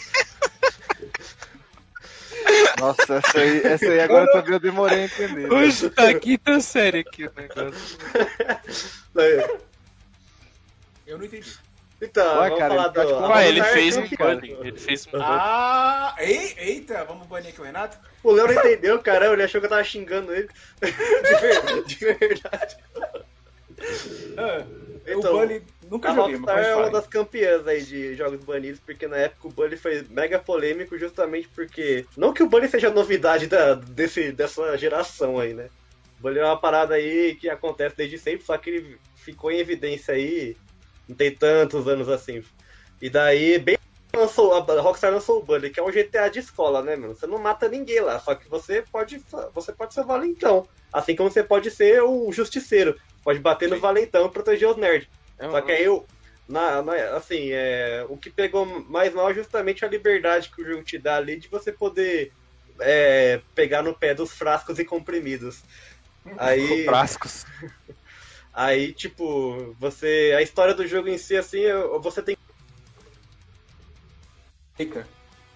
[2.80, 5.52] Nossa, essa aí, essa aí agora também eu demorei a entender.
[5.52, 7.98] Hoje tá quinta série aqui o negócio.
[11.06, 11.54] Eu não entendi.
[12.04, 13.14] Então, Ué, vamos cara, falar ele do.
[13.14, 14.58] Ué, Avatar ele fez um bullying.
[14.62, 17.98] Ele fez um Ah, ei, eita, vamos banir aqui o Renato?
[18.24, 20.50] O Léo não entendeu, caramba, ele achou que eu tava xingando ele.
[20.82, 22.78] De, ver- de verdade.
[24.38, 24.64] Ah,
[25.06, 28.80] Então, o Bully nunca A joguei, Rockstar é uma das campeãs aí de jogos banidos,
[28.80, 32.06] porque na época o Bully foi mega polêmico justamente porque.
[32.18, 35.70] Não que o Bully seja novidade da, desse, dessa geração aí, né?
[36.20, 39.60] O Bully é uma parada aí que acontece desde sempre, só que ele ficou em
[39.60, 40.56] evidência aí
[41.08, 42.42] não tem tantos anos assim.
[43.02, 43.78] E daí, bem
[44.16, 47.16] lançou, a Rockstar lançou o Bully, que é um GTA de escola, né, mano?
[47.16, 49.20] Você não mata ninguém lá, só que você pode,
[49.54, 50.68] você pode ser o valentão.
[50.92, 52.96] Assim como você pode ser o justiceiro.
[53.24, 55.08] Pode bater no valentão e proteger os nerds.
[55.40, 56.06] É Só que aí eu.
[56.48, 60.66] Na, na- assim, é, o que pegou mais mal é justamente a liberdade que o
[60.66, 62.34] jogo te dá ali de você poder
[62.82, 65.56] é, pegar no pé dos frascos e comprimidos.
[66.38, 67.46] Aí, frascos.
[68.54, 70.34] Aí, tipo, você.
[70.38, 72.38] A história do jogo em si, assim, eu- você tem
[74.80, 75.08] Eita.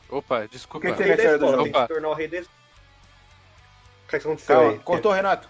[0.10, 0.88] Opa, desculpa.
[0.88, 1.64] O que que tem da história do jogo?
[1.64, 2.46] tem que tornar o rei escola.
[4.06, 4.80] O que aconteceu Calma, aí?
[4.80, 5.50] cortou, Renato.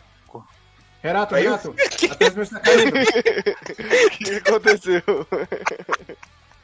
[1.03, 1.51] Renato, Caiu?
[1.51, 1.75] Renato.
[2.09, 2.97] A transmissão está caindo.
[4.07, 5.03] O que aconteceu?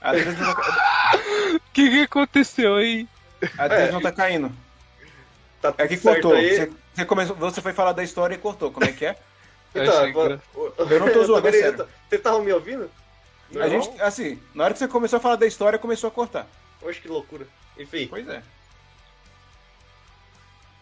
[0.02, 1.16] A transmissão tá,
[1.56, 3.08] O que, que aconteceu aí?
[3.58, 4.52] a transmissão tá caindo.
[5.62, 6.34] Tá É que cortou.
[6.34, 6.56] aí?
[6.56, 8.72] Você, você começou, você foi falar da história e cortou.
[8.72, 9.16] Como é que é?
[9.74, 10.42] Eu Então, gra-
[10.90, 11.88] Eu não tô zoando, é Vocês sério.
[12.12, 12.90] estavam me ouvindo?
[13.60, 16.48] A gente, assim, na hora que você começou a falar da história, começou a cortar.
[16.82, 17.46] Oxe, que loucura.
[17.78, 18.08] Enfim.
[18.08, 18.42] Pois é.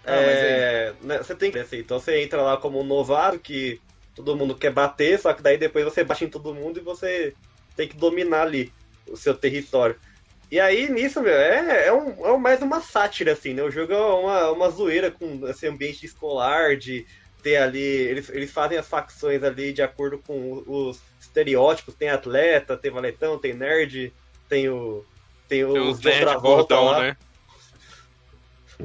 [0.03, 3.79] É, né, você tem que assim, então você entra lá como um novato que
[4.15, 7.35] todo mundo quer bater, só que daí depois você bate em todo mundo e você
[7.75, 8.73] tem que dominar ali
[9.07, 9.95] o seu território.
[10.49, 13.61] E aí nisso, meu, é, é, um, é mais uma sátira, assim, né?
[13.61, 17.05] O jogo é uma, uma zoeira com esse ambiente escolar, de
[17.41, 17.79] ter ali.
[17.79, 23.37] Eles, eles fazem as facções ali de acordo com os estereótipos, tem atleta, tem valetão,
[23.37, 24.13] tem nerd,
[24.49, 25.05] tem o.
[25.47, 27.01] Tem, Tem o os nerd Travolta gordão, lá.
[27.03, 27.17] né?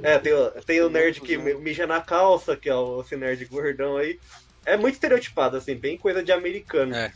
[0.03, 3.45] É, tem, o- tem o nerd que mija na calça, que é o esse nerd
[3.47, 4.19] gordão aí.
[4.65, 6.95] É muito estereotipado, assim, bem coisa de americano.
[6.95, 7.13] É.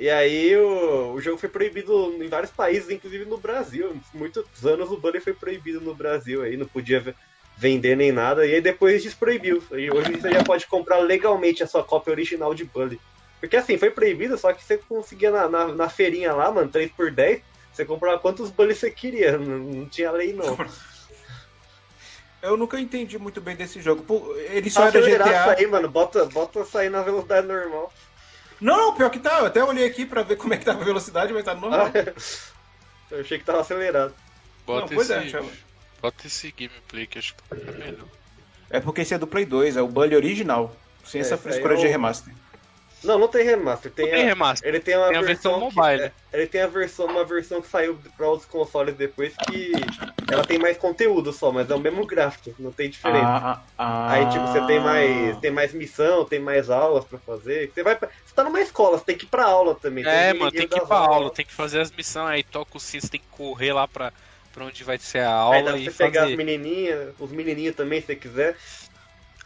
[0.00, 3.96] E aí o, o jogo foi proibido em vários países, inclusive no Brasil.
[4.12, 7.14] Muitos anos o Bully foi proibido no Brasil aí, não podia
[7.58, 8.46] vender nem nada.
[8.46, 9.62] E aí depois desproibiu.
[9.72, 13.00] E hoje você já pode comprar legalmente a sua cópia original de Bully.
[13.40, 16.90] Porque assim, foi proibido, só que você conseguia na, na, na feirinha lá, mano, 3
[16.92, 17.42] por 10
[17.72, 19.38] você comprava quantos Bully você queria.
[19.38, 20.58] Não, não tinha lei não.
[22.40, 24.04] Eu nunca entendi muito bem desse jogo.
[24.50, 25.40] Ele só Só era acelerar GTA.
[25.40, 25.88] isso aí, mano.
[25.88, 27.92] Bota, bota sair na velocidade normal.
[28.60, 29.40] Não, não, pior que tá.
[29.40, 31.90] Eu até olhei aqui pra ver como é que tava a velocidade, mas tá normal.
[33.10, 34.14] Eu achei que tava acelerado.
[34.66, 35.50] Bota, Não, pois é, esse, chama.
[36.00, 38.06] Bota esse gameplay que acho que tá melhor.
[38.70, 40.74] É porque esse é do Play 2, é o Bully original.
[41.04, 42.34] Sem É, essa frescura é de remaster.
[43.02, 43.92] Não, não tem remaster.
[43.92, 44.68] Tem, Não tem a- remaster.
[44.68, 46.02] Ele tem uma Tem a versão que- mobile.
[46.02, 49.72] é, ele tem a versão, uma versão que saiu para outros consoles depois que
[50.28, 53.24] ela tem mais conteúdo só, mas é o mesmo gráfico, não tem diferença.
[53.24, 57.70] Ah, ah, Aí tipo você tem mais, tem mais missão, tem mais aulas pra fazer.
[57.72, 60.04] Você vai, pra- você tá numa escola, você tem que ir pra aula também.
[60.04, 60.90] É, os mano, tem que ir aulas.
[61.08, 63.86] aula, tem que fazer as missões, aí toca o sino, você tem que correr lá
[63.86, 64.12] pra,
[64.58, 67.30] pra onde vai ser a Aí dá aula pra e você pegar as menininhas, os
[67.30, 68.56] menininhos também, se você quiser.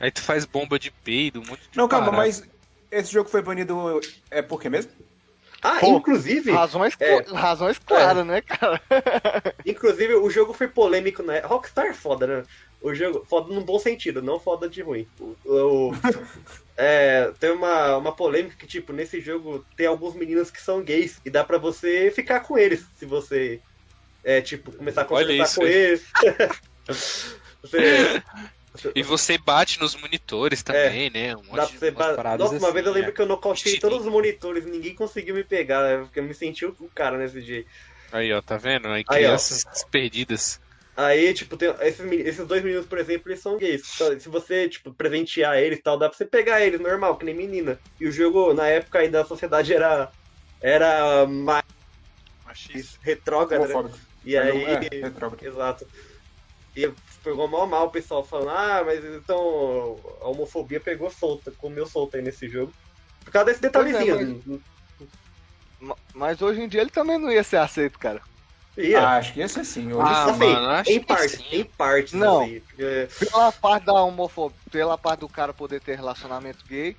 [0.00, 2.42] Aí tu faz bomba de peido, um monte de Não, calma, mas
[2.90, 4.00] esse jogo foi banido.
[4.30, 4.90] É por quê mesmo?
[5.62, 7.20] Ah, Pô, inclusive, Razões, É.
[7.36, 8.80] razões claras, né, cara?
[9.64, 11.38] Inclusive, o jogo foi polêmico, né?
[11.40, 12.44] Rockstar é foda, né?
[12.80, 15.06] O jogo, foda num bom sentido, não foda de ruim.
[15.20, 15.92] O, o-
[16.76, 21.20] é, tem uma, uma polêmica que, tipo, nesse jogo tem alguns meninos que são gays
[21.24, 23.60] e dá pra você ficar com eles se você,
[24.24, 25.72] é, tipo, começar a conversar isso com aí.
[25.72, 26.02] eles.
[27.62, 28.22] você,
[28.94, 31.36] E você bate nos monitores também, né?
[31.36, 31.56] Um É.
[31.56, 34.12] dá pra você ba- Nossa, uma vez eu assim, lembro que eu nocauteei todos os
[34.12, 36.04] monitores e ninguém conseguiu me pegar, né?
[36.04, 37.60] porque eu me senti o cara nesse dia.
[37.60, 38.16] é.
[38.16, 38.88] Aí, ó, tá vendo?
[38.88, 39.28] Aí, Aí, ó.
[39.28, 40.60] crianças perdidas.
[40.94, 43.82] Aí, tipo, tem, esses, esses dois meninos, por exemplo, eles são gays.
[43.94, 47.24] Então, se você, tipo, presentear eles e tal, dá pra você pegar eles normal, que
[47.24, 47.80] nem menina.
[47.98, 50.12] E o jogo, na época, ainda a sociedade era,
[50.60, 51.62] era mais
[53.02, 53.90] retrógrada, né?
[54.24, 55.44] E aí, É, retrógrado.
[55.44, 55.86] exato.
[56.74, 56.90] E
[57.22, 59.38] pegou mal mal o pessoal falando, ah, mas então
[60.22, 62.74] a homofobia pegou solta, comeu solta aí nesse jogo.
[63.24, 64.42] Por causa desse é, detalhezinho.
[65.80, 68.22] Ma- Mas hoje em dia ele também não ia ser aceito, cara.
[68.76, 69.00] Ia.
[69.06, 69.92] Ah, acho que ia ser sim.
[69.92, 70.30] Hoje Ah, sim.
[70.30, 71.44] assim, mano, acho em que partes, sim.
[71.52, 72.42] em partes, Não.
[72.42, 76.96] assim, porque- Pela parte da homofobia, pela parte do cara poder ter relacionamento gay.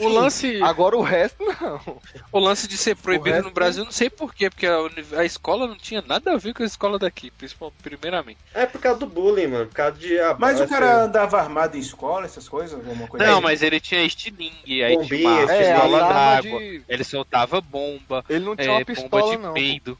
[0.00, 0.12] O sim.
[0.12, 2.00] lance- Agora o resto não.
[2.32, 4.78] O lance de ser proibido resto- no Brasil, não sei porquê, porque a,
[5.20, 8.38] a escola não tinha nada a ver com a escola daqui, principalmente, primeiramente.
[8.52, 9.66] É por causa do bullying, mano.
[9.66, 10.16] Por causa de.
[10.40, 12.74] Mas o assim, cara andava armado em escola, essas coisas?
[12.74, 13.42] Alguma coisa Não, assim?
[13.42, 15.62] mas ele tinha estilingue, aí Bombinha, tinha uma estilingue.
[15.62, 19.42] É, pistola d'água, de- ele soltava bomba, Ele não tinha é, uma bomba pistola, de
[19.42, 19.54] não.
[19.54, 19.96] peido.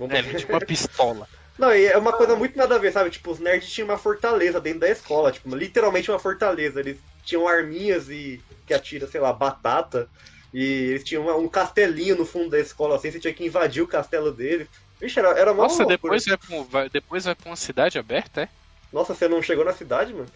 [0.00, 1.28] Vamos- É, tinha uma pistola.
[1.58, 3.10] Não, e é uma coisa muito nada a ver, sabe?
[3.10, 6.80] Tipo, os nerds tinham uma fortaleza dentro da escola, tipo, literalmente uma fortaleza.
[6.80, 10.08] Eles tinham arminhas e que atira, sei lá, batata.
[10.54, 13.82] E eles tinham uma- um castelinho no fundo da escola, assim, você tinha que invadir
[13.82, 14.66] o castelo deles.
[14.98, 18.42] Vixe, era, era uma Nossa, depois vai, pra vai- depois vai pra uma cidade aberta,
[18.42, 18.48] é?
[18.90, 20.28] Nossa, você não chegou na cidade, mano?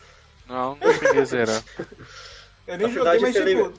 [0.46, 1.62] Não, não cheguei zerar.
[2.66, 3.62] Eu nem a joguei, cidade mas você tipo...
[3.62, 3.72] lembra-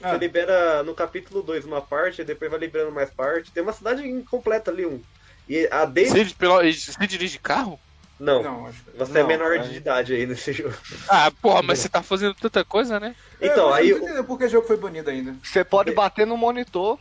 [0.00, 3.50] Ah, Você libera no capítulo 2 uma parte, e depois vai liberando mais parte.
[3.50, 5.02] Tem uma cidade incompleta ali, um.
[5.48, 6.24] E a desde.
[6.28, 7.78] Você, pelo- você dirige carro?
[8.20, 8.90] Não, não, acho que...
[8.98, 9.58] você é Não, menor é.
[9.58, 10.74] de idade aí nesse jogo.
[11.08, 13.14] Ah, porra, mas você tá fazendo tanta coisa, né?
[13.40, 13.90] Então, É, aí.
[13.90, 15.36] eu não por que o jogo foi banido ainda.
[15.42, 16.98] Você pode bater no monitor.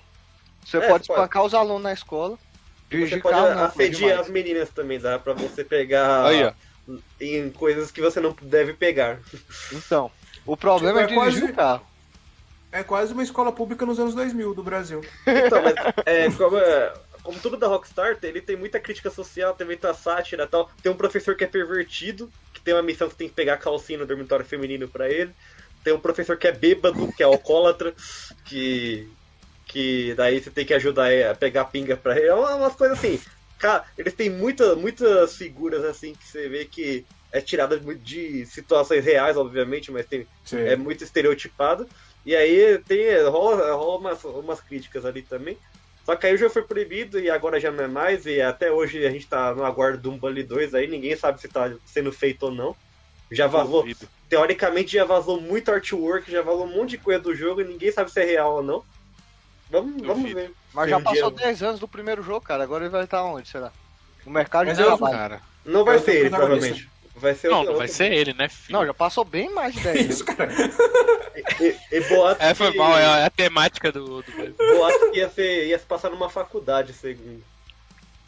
[0.64, 1.20] Você É, pode pode.
[1.20, 2.38] espancar os alunos na escola.
[2.38, 6.50] Você Dirigir pode carro é assediar as meninas também, dá pra você pegar Aí,
[7.20, 9.20] em coisas que você não deve pegar.
[9.74, 10.10] Então,
[10.46, 11.88] o problema Tipo, é é dirigir quase- o carro.
[12.72, 15.02] É quase uma escola pública nos anos 2000 do Brasil.
[15.26, 15.74] Então, mas
[16.06, 16.94] é, como, é,
[17.28, 20.72] como tudo da Rockstar, ele tem muita crítica social, tem muita sátira e tal.
[20.82, 23.58] Tem um professor que é pervertido, que tem uma missão que tem que pegar a
[23.58, 25.36] calcinha no dormitório feminino pra ele.
[25.84, 27.94] Tem um professor que é bêbado, que é alcoólatra,
[28.46, 29.12] que.
[29.66, 32.28] que daí você tem que ajudar a pegar pinga pra ele.
[32.28, 33.20] É uma- umas coisas assim.
[33.60, 39.04] Cara, eles têm muita, muitas figuras assim que você vê que é tirada de situações
[39.04, 40.60] reais, obviamente, mas tem, Sim.
[40.60, 41.86] é muito estereotipado.
[42.26, 45.60] E aí tem, rola, rola umas, umas críticas ali também.
[46.08, 48.26] Só que aí o jogo foi proibido e agora já não é mais.
[48.26, 51.50] E até hoje a gente tá no aguardo do Bully 2 aí, ninguém sabe se
[51.50, 52.74] tá sendo feito ou não.
[53.30, 53.86] Já vazou,
[54.30, 57.92] teoricamente já vazou muito artwork, já vazou um monte de coisa do jogo e ninguém
[57.92, 58.86] sabe se é real ou não.
[59.70, 60.54] Vamos, vamos ver.
[60.74, 62.64] Mas já um passou dia- 10 anos do primeiro jogo, cara.
[62.64, 63.70] Agora ele vai estar onde, será?
[64.26, 65.14] No mercado de trabalho.
[65.18, 65.42] Cara.
[65.66, 66.90] Não vai Eu ser ele, provavelmente.
[67.20, 68.78] Vai ser Não, não vai ser ele, né, filho?
[68.78, 70.36] Não, já passou bem mais de 10 Isso, anos.
[70.36, 70.54] cara.
[71.60, 74.22] E, e boato É, foi que- mal, é a temática do.
[74.22, 74.56] do...
[74.58, 77.44] boato que ia, ser, ia se passar numa faculdade, segundo.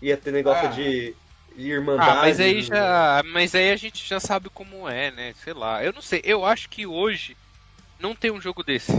[0.02, 0.72] Ia ter negócio Ah.
[0.72, 1.14] de,
[1.56, 2.10] de irmandade.
[2.10, 3.22] Ah, mas aí já.
[3.26, 5.34] Mas aí a gente já sabe como é, né?
[5.44, 5.84] Sei lá.
[5.84, 6.22] Eu não sei.
[6.24, 7.38] Eu acho que hoje
[8.00, 8.92] não tem um jogo desse.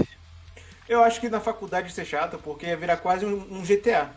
[0.88, 4.10] Eu acho que na faculdade ia ser chato, porque ia virar quase um, um GTA.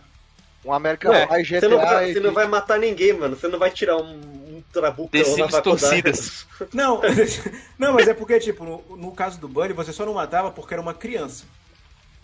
[0.63, 1.81] Um American É, Pie você, não GTA.
[1.81, 3.35] vai, você não vai matar ninguém, mano.
[3.35, 6.45] Você não vai tirar um, um trabucão na torcidas.
[6.73, 7.01] Não,
[7.77, 10.73] não, mas é porque, tipo, no, no caso do Bunny, você só não matava porque
[10.73, 11.45] era uma criança.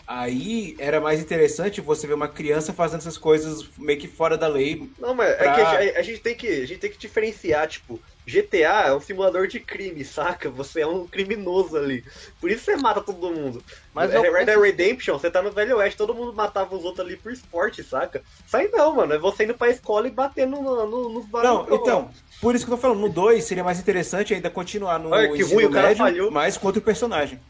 [0.06, 4.48] Aí era mais interessante você ver uma criança fazendo essas coisas meio que fora da
[4.48, 4.92] lei.
[4.98, 7.66] Não, mas Pra- é que a, a gente tem que a gente tem que diferenciar,
[7.68, 10.48] tipo, GTA é um simulador de crime, saca?
[10.50, 12.04] Você é um criminoso ali.
[12.40, 13.64] Por isso você mata todo mundo.
[13.92, 17.04] Mas eu Red Dead Redemption, você tá no Velho Oeste, todo mundo matava os outros
[17.04, 18.22] ali por esporte, saca?
[18.46, 19.14] Isso aí não, mano.
[19.14, 21.80] É você indo pra escola e batendo no, no, nos Não, barulhos.
[21.80, 25.10] então, por isso que eu tô falando, no 2 seria mais interessante ainda continuar no
[25.10, 26.30] Olha que ensino ruim, o cara médio, falhou.
[26.30, 27.40] mas com outro personagem.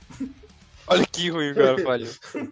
[0.87, 2.09] Olha que ruim o cara falhou.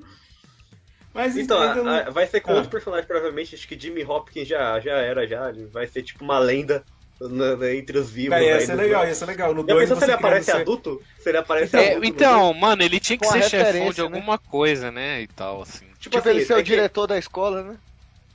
[1.14, 2.56] Mas Então, ainda não- a- a- vai ser com Ah.
[2.56, 3.54] outro personagem, provavelmente.
[3.54, 5.48] Acho que Jimmy Hopkins já, já era, já.
[5.48, 6.84] Ele vai ser tipo uma lenda
[7.20, 8.30] na- na- entre os vivos.
[8.30, 9.54] Cara, ia ser legal, ia ser legal.
[9.54, 11.02] No Já 2 pensou se ele você aparece ser- adulto?
[11.18, 12.06] Se ele aparece É, adulto.
[12.06, 14.04] então, mano, ele tinha que Com a ser chefão de né?
[14.04, 15.20] alguma coisa, né?
[15.22, 15.86] E tal, assim.
[15.86, 15.98] jogo.
[15.98, 17.76] Tipo, assim, ele ser é o que- diretor da escola, né?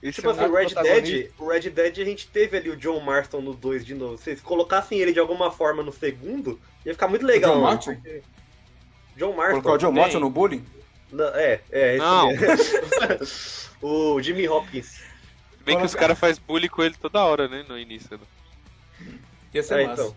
[0.02, 1.02] E Tipo ser assim, o Red.
[1.02, 4.18] Dead, o Red Dead a gente teve ali o John Marston no 2 de novo.
[4.18, 7.54] Se eles colocassem ele de alguma forma no segundo, ia ficar muito legal.
[7.54, 7.96] John mano, Marston?
[7.96, 8.22] porque-
[9.16, 9.62] John Marston.
[9.62, 9.92] Colocar o John.
[9.94, 10.66] Morton no bullying?
[11.10, 12.28] Não, é, é, esse Não.
[12.28, 12.48] mesmo.
[13.82, 15.02] o Jimmy Hopkins.
[15.64, 17.64] Bem que os caras fazem bullying com ele toda hora, né?
[17.70, 18.10] No início.
[18.18, 18.24] né?
[19.54, 20.02] Ia ser É, massa.
[20.04, 20.16] então.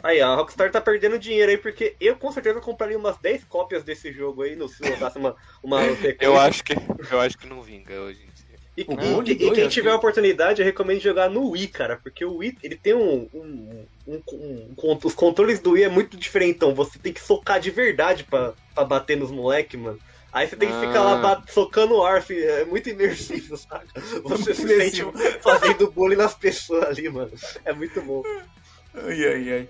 [0.00, 3.82] Aí, a Rockstar tá perdendo dinheiro aí, porque eu com certeza compraria umas 10 cópias
[3.82, 6.18] desse jogo aí, no, se lançasse uma, uma sequência.
[6.20, 6.74] Eu acho que.
[7.10, 8.58] Eu acho que não vinga hoje em dia.
[8.76, 8.92] E, O
[9.24, 12.24] e- e dois, quem tiver que- a oportunidade, eu recomendo jogar no Wii, cara, porque
[12.24, 16.16] o Wii, ele tem um, um, um- um- um- Os controles do Wii é muito
[16.16, 19.98] diferentão, você tem que socar de verdade pra, pra bater nos moleque, mano.
[20.32, 21.16] Aí você tem que ficar lá Ah.
[21.36, 23.86] bat- socando o ar, assim, é muito imersivo, saca?
[24.24, 25.02] Você se sente
[25.42, 27.30] fazendo bullying nas pessoas ali, mano.
[27.64, 28.22] É muito bom.
[28.94, 29.68] Ai, ai, ai.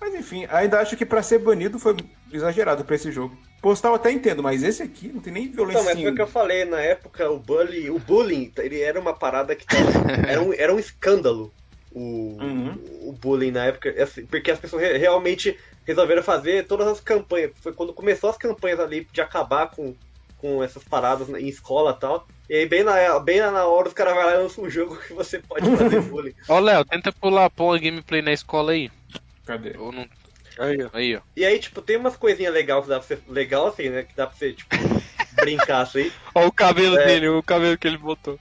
[0.00, 1.96] Mas enfim, ainda acho que pra ser banido foi
[2.32, 3.38] exagerado pra esse jogo.
[3.62, 5.78] Postal até entendo, mas esse aqui não tem nem violência.
[5.80, 8.98] Não, mas foi o que eu falei, na época o bullying, o bullying, ele era
[8.98, 9.80] uma parada que tava,
[10.28, 11.52] era, um, era um escândalo.
[11.94, 12.74] O, Uhum.
[13.02, 17.52] o bullying na época, assim, porque as pessoas re- realmente resolveram fazer todas as campanhas.
[17.60, 19.94] Foi quando começou as campanhas ali de acabar com,
[20.38, 22.26] com essas paradas em escola e tal.
[22.48, 24.96] E aí, bem na, bem na hora, os caras vão lá e lançam um jogo
[24.96, 26.34] que você pode fazer bullying.
[26.48, 28.90] Ó, Léo, tenta pular, pôr gameplay na escola aí.
[29.46, 29.76] Cadê?
[29.78, 30.06] Ou não...
[30.58, 30.90] Aí, ó.
[30.92, 31.20] Aí, ó.
[31.34, 33.18] E aí, tipo, tem umas coisinhas legais que dá pra você.
[33.26, 34.02] Legal assim, né?
[34.02, 34.76] Que dá pra você, tipo,
[35.34, 36.12] brincar assim.
[36.34, 37.06] Ó o cabelo É.
[37.06, 38.38] dele, o cabelo que ele botou.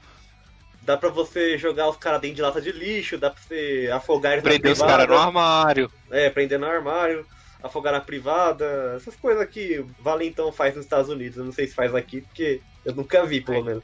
[0.84, 4.34] Dá pra você jogar os caras dentro de lata de lixo, dá pra você afogar
[4.34, 5.28] eles Prender na os caras no privada.
[5.28, 5.92] armário.
[6.10, 7.26] É, prender no armário,
[7.62, 11.38] afogar na privada, essas coisas que Valentão faz nos Estados Unidos.
[11.38, 13.84] Eu não sei se faz aqui, porque eu nunca vi, pelo menos.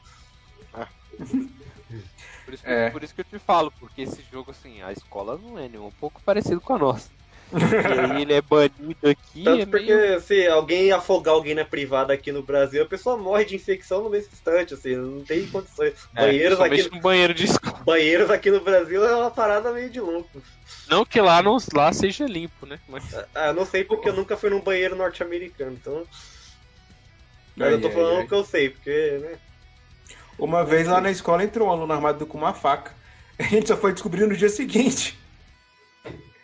[2.46, 2.90] Por isso, que, É.
[2.90, 5.80] por isso que eu te falo, porque esse jogo, assim, a escola não é nem
[5.80, 7.17] um pouco parecido com a nossa.
[7.54, 10.20] E aí ele é banido aqui, Tanto é porque meio...
[10.20, 14.10] se alguém afogar alguém na privada aqui no Brasil, a pessoa morre de infecção no
[14.10, 15.94] mesmo instante, assim, não tem condições.
[16.16, 17.84] É, banheiros, aqui, no banheiro de escola.
[17.86, 20.42] banheiros aqui no Brasil é uma parada meio de louco.
[20.90, 22.80] Não que lá, não, lá seja limpo, né?
[22.88, 23.04] Mas...
[23.34, 26.04] Ah, eu não sei porque eu nunca fui num banheiro norte-americano, então.
[27.56, 28.26] Mas eu tô Ai, falando ai, ai.
[28.26, 29.38] o que eu sei, porque, né?
[30.38, 32.92] Uma vez lá na escola entrou um aluno armado com uma faca.
[33.40, 35.18] A gente só foi descobrir no dia seguinte.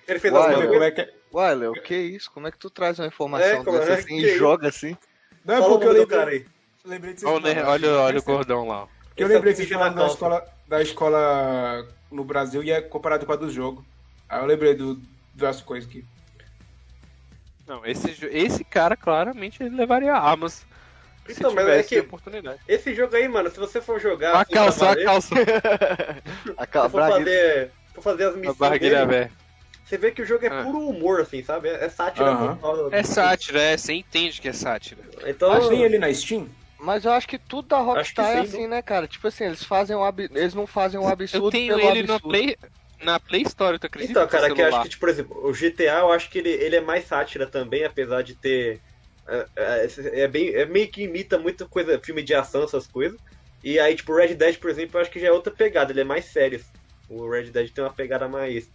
[0.07, 0.69] Ele fez Uai, Ver Léo.
[0.69, 1.13] como é que é.
[1.33, 2.31] Uai, Léo, que isso?
[2.31, 4.97] Como é que tu traz uma informação É, dessa é assim que e joga assim?
[5.45, 6.45] Não é Fala porque eu lembrei, cara aí.
[6.85, 8.87] lembrei de vocês Olha, olha, olha o gordão lá.
[9.07, 10.13] Porque eu Esse é lembrei que vocês falaram da calça.
[10.13, 13.85] escola, da escola no Brasil e é comparado com a do jogo.
[14.29, 14.99] Aí eu lembrei do,
[15.33, 16.05] das coisas aqui.
[17.67, 20.65] Não, esse, esse cara claramente ele levaria armas.
[21.25, 22.59] se Então, mas tivesse é que- oportunidade.
[22.67, 24.35] Esse jogo aí, mano, se você for jogar.
[24.35, 25.35] A assim, calça, a calça.
[26.57, 29.42] A Se ca- for bragueta- fazer, for fazer as A missões barriguinha dele, aberta.
[29.83, 30.63] Você vê que o jogo é Ah.
[30.63, 31.69] puro humor, assim, sabe?
[31.69, 32.57] É é sátira Aham.
[32.59, 32.91] total.
[32.91, 35.03] É sátira, é, você entende que é sátira.
[35.25, 36.49] Então, Acho que tem ele na Steam.
[36.79, 39.07] Mas eu acho que tudo da Rockstar é assim, né, cara?
[39.07, 40.21] Tipo assim, eles fazem um ab...
[40.23, 42.27] eles não fazem um absurdo Eu tenho pelo ele na absurdo.
[42.27, 42.55] Play,
[43.01, 44.19] na Play Store, tu acredita?
[44.19, 46.49] Então, cara, que eu acho que, tipo, por exemplo, o GTA, eu acho que ele,
[46.49, 48.81] ele é mais sátira também, apesar de ter.
[49.27, 53.17] É, é, é bem, é meio que imita muita coisa, filme de ação, essas coisas.
[53.63, 55.91] E aí, tipo, o Red Dead, por exemplo, eu acho que já é outra pegada,
[55.91, 56.59] ele é mais sério.
[57.07, 58.65] O Red Dead tem uma pegada mais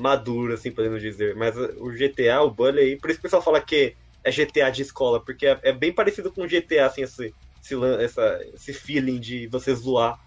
[0.00, 1.36] madura, assim, podemos dizer.
[1.36, 4.70] Mas o GTA, o Bully aí, por isso que o pessoal fala que é GTA
[4.70, 8.72] de escola, porque é, é bem parecido com o GTA, assim, esse, esse, essa, esse
[8.72, 10.18] feeling de você zoar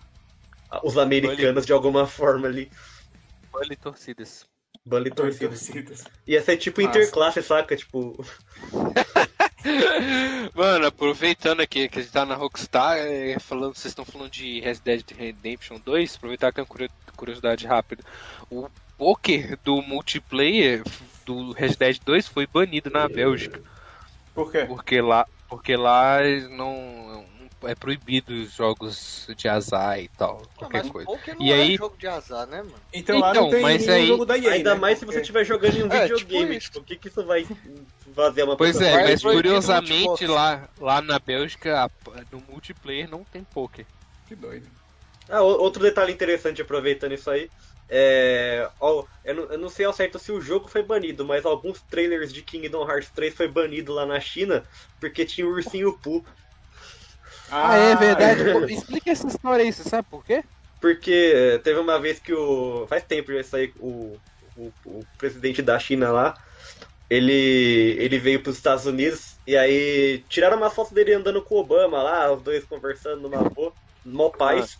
[0.83, 2.71] os americanos de alguma forma ali.
[3.51, 4.45] Bully torcidas.
[4.85, 5.49] Bully torcida.
[5.49, 6.03] Torcidas.
[6.27, 6.99] Ia ser tipo Massa.
[6.99, 7.75] interclasse, saca?
[7.75, 8.17] Tipo,
[10.53, 14.59] Mano, aproveitando aqui que a gente tá na Rockstar, é, falando, vocês estão falando de
[14.59, 18.03] Red Dead Redemption 2, aproveitar que é uma curio- curiosidade rápida.
[18.49, 18.67] O
[19.03, 20.81] poker do multiplayer
[21.25, 23.61] do Red Dead 2 foi banido na Bélgica,
[24.33, 24.63] Por quê?
[24.65, 27.25] porque lá, porque lá não
[27.63, 31.05] é proibido os jogos de azar e tal, Ah, qualquer mas coisa.
[31.05, 32.75] poker não E é aí- jogo de azar, né, mano?
[32.93, 34.79] Então, lá não Então, tem mas nenhum aí- jogo da EA, ainda né?
[34.81, 36.59] mais se você estiver jogando em um É, videogame.
[36.59, 37.45] tipo Tipo, o que, que isso vai
[38.15, 41.89] fazer uma Pois pessoa- é, mas curiosamente lá, lá na Bélgica,
[42.31, 43.85] no multiplayer não tem poker.
[44.27, 44.67] Que doido.
[45.29, 47.49] Ah, outro detalhe interessante aproveitando isso aí.
[47.95, 51.45] É, ó, eu, não, eu não sei ao certo se o jogo foi banido, mas
[51.45, 54.65] alguns trailers de Kingdom Hearts 3 foi banido lá na China
[54.99, 56.23] porque tinha o ursinho Pooh.
[57.51, 58.51] Ah, é verdade.
[58.51, 60.43] Pô, Explica essa história aí, você sabe por quê?
[60.79, 62.85] Porque eh, teve uma vez que o.
[62.87, 64.19] Faz tempo já isso aí, o,
[64.55, 66.33] o, o presidente da China lá,
[67.09, 67.31] ele,
[67.99, 71.59] ele veio para os Estados Unidos e aí tiraram uma foto dele andando com o
[71.59, 74.77] Obama lá, os dois conversando numa boa, mó paz.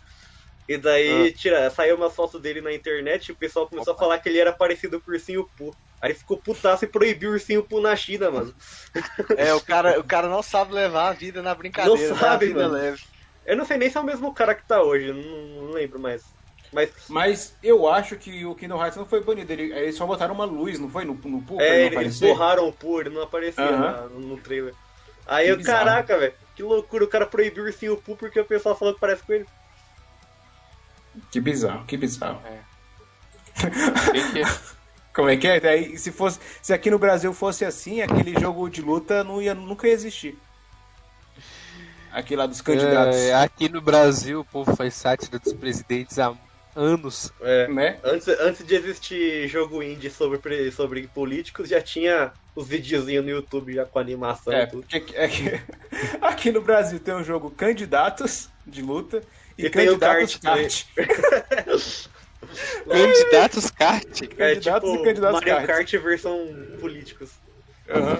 [0.66, 4.18] E daí tira, saiu uma foto dele na internet e o pessoal começou a falar
[4.18, 5.76] que ele era parecido com o Ursinho Poo.
[6.00, 8.54] Aí ele ficou putaço e proibiu o Ursinho Poo na China, mano.
[9.36, 12.10] É, o cara, o cara não sabe levar a vida na brincadeira.
[12.10, 12.20] Não né?
[12.20, 12.74] sabe, a vida mano.
[12.74, 13.00] leve.
[13.44, 15.22] Eu não sei nem se é o mesmo cara que tá hoje, não,
[15.66, 16.22] não lembro mais.
[16.72, 19.52] Mas Mas eu acho que o Kingdom Hearts não foi banido.
[19.52, 21.04] Ele, eles só botaram uma luz, não foi?
[21.04, 24.74] No, no pra É, ele eles borraram o Pooh, ele não aparecia na- no trailer.
[25.26, 25.66] Aí Que eu, bizarro.
[25.66, 29.00] caraca, velho, que loucura, o cara proibiu o ursinho Pooh porque o pessoal falou que
[29.00, 29.46] parece com ele.
[31.30, 32.40] Que bizarro, que bizarro.
[34.12, 34.74] Bem que-
[35.14, 35.60] Como é que é?
[35.60, 39.54] Daí, se, fosse, se aqui no Brasil fosse assim, aquele jogo de luta não ia,
[39.54, 40.36] nunca ia existir.
[42.12, 43.16] Aqui lá dos candidatos.
[43.16, 46.32] É, aqui no Brasil, o povo faz sátira dos presidentes há
[46.76, 47.32] anos.
[47.40, 47.66] É.
[47.68, 47.98] Né?
[48.04, 53.74] Antes, antes de existir jogo indie sobre, sobre políticos, já tinha os videozinhos no YouTube
[53.74, 54.86] já com animação É, e tudo.
[54.88, 55.60] porque é que-
[56.22, 59.20] aqui no Brasil tem o jogo Candidatos de luta
[59.58, 60.84] e, E o Candidatos kart.
[62.90, 64.22] Candidatos kart.
[64.22, 65.66] É Candidatos tipo e candidatos Mario kart.
[65.66, 66.38] Kart versão
[66.80, 67.30] políticos.
[67.88, 68.18] Aham.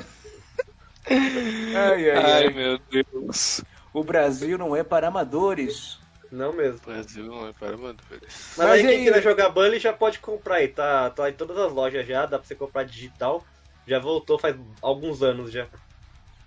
[1.75, 2.55] Ai, ai, Ai, ai.
[2.55, 3.61] meu Deus.
[3.93, 5.99] O Brasil não é para amadores.
[6.31, 6.81] Não mesmo.
[6.87, 8.55] Brasil não é para mandores.
[8.57, 9.23] Mas, Mas aí quem aí, quiser né?
[9.23, 12.47] jogar Bully já pode comprar aí, tá, tá em todas as lojas já, dá pra
[12.47, 13.45] você comprar digital.
[13.87, 15.69] Já voltou faz alguns anos já.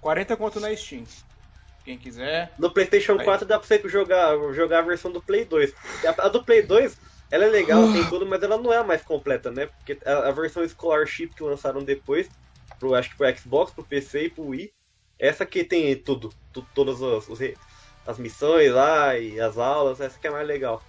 [0.01, 1.05] 40 conto na Steam.
[1.87, 2.53] Quem quiser.
[2.59, 3.23] No PlayStation Aí.
[3.23, 5.73] 4 dá pra você jogar, jogar a versão do Play 2.
[6.05, 6.97] A, a do Play 2,
[7.31, 9.67] ela é legal, tem tudo, mas ela não é a mais completa, né?
[9.67, 12.29] Porque a, a versão Scholarship que lançaram depois,
[12.77, 14.73] pro, acho que pro Xbox, pro PC e pro Wii,
[15.17, 17.27] essa que tem tudo, tu- todas as,
[18.05, 20.83] as missões lá e as aulas, essa que é mais legal.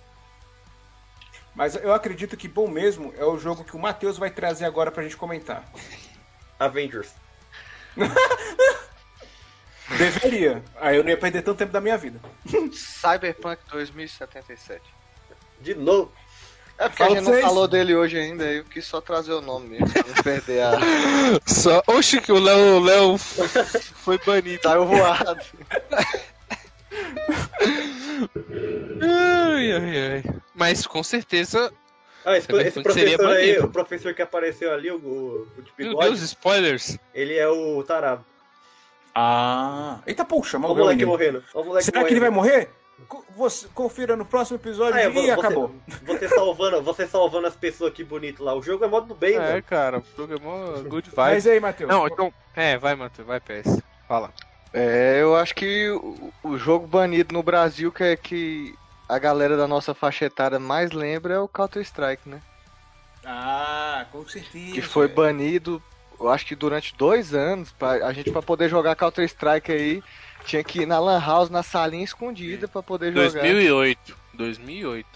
[1.55, 4.91] Mas eu acredito que bom mesmo é o jogo que o Matheus vai trazer agora
[4.91, 5.65] pra gente comentar.
[6.59, 7.15] Avengers.
[9.97, 10.63] Deveria.
[10.81, 12.21] Aí eu não ia perder tanto tempo da minha vida.
[12.73, 14.83] Cyberpunk 2077.
[15.61, 16.13] De novo.
[16.77, 17.45] É porque a Fala gente não vocês.
[17.45, 20.73] falou dele hoje ainda, eu quis só trazer o nome mesmo, pra não perder a.
[21.45, 21.83] Só...
[21.89, 24.63] Oxi, que o Léo, o Léo foi banido.
[24.63, 25.45] Saiu voado.
[29.03, 30.23] Ai, ai, ai.
[30.55, 31.73] Mas com certeza.
[32.25, 35.89] Ah, esse, esse professor seria aí, o professor que apareceu ali, o, o, de Meu
[35.91, 36.99] bigode, Deus, spoilers.
[37.15, 38.25] ele é o tarado.
[39.15, 39.99] Ah.
[40.07, 41.09] Eita, poxa, Olha o moleque menino.
[41.11, 41.45] morrendo.
[41.55, 42.55] O moleque Será que ele vai morrendo.
[42.57, 42.71] morrer?
[43.37, 45.75] Você, confira no próximo episódio Ah, é, e vo- você, acabou.
[46.05, 48.55] Você salvando, você salvando as pessoas aqui bonito lá.
[48.55, 49.63] O jogo é modo bem, É, mano.
[49.63, 51.47] cara, o Pokémon Good Mas Vibes.
[51.47, 51.89] aí, Matheus.
[51.91, 52.33] Não, então.
[52.57, 53.81] É, vai, Matheus, vai, PS.
[54.09, 54.33] Fala.
[54.73, 58.75] É, eu acho que o, o jogo banido no Brasil que é que
[59.09, 62.41] a galera da nossa faixa etária mais lembra é o Counter-Strike, né?
[63.25, 64.73] Ah, com certeza.
[64.75, 65.83] Que foi banido,
[66.21, 70.03] eu acho que durante dois anos, pra, a gente pra poder jogar Counter-Strike aí,
[70.45, 73.41] tinha que ir na Lan House, na salinha escondida pra poder jogar.
[73.43, 74.17] 2008.
[74.35, 75.07] 2008.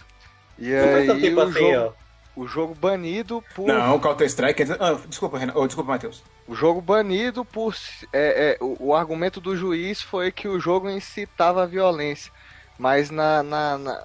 [0.59, 1.95] E aí tempo o assim, jogo,
[2.37, 2.41] ó.
[2.43, 4.55] o jogo banido por Não, Counter-Strike.
[4.55, 5.53] quer dizer- Ah, desculpa, Renan.
[5.57, 6.23] Oh, desculpa, Matheus.
[6.47, 7.75] O jogo banido por.
[8.13, 12.33] É, é, o, o argumento do juiz foi que o jogo incitava a violência.
[12.79, 14.05] Mas na, na- na-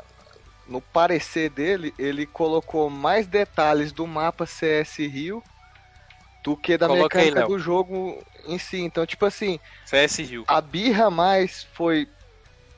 [0.67, 5.41] no parecer dele, ele colocou mais detalhes do mapa CS Rio
[6.47, 7.57] do que da Coloca aí, mecânica Léo.
[7.57, 8.77] do jogo em si.
[8.79, 10.45] Então, tipo assim, CS Rio.
[10.47, 12.07] a birra mais foi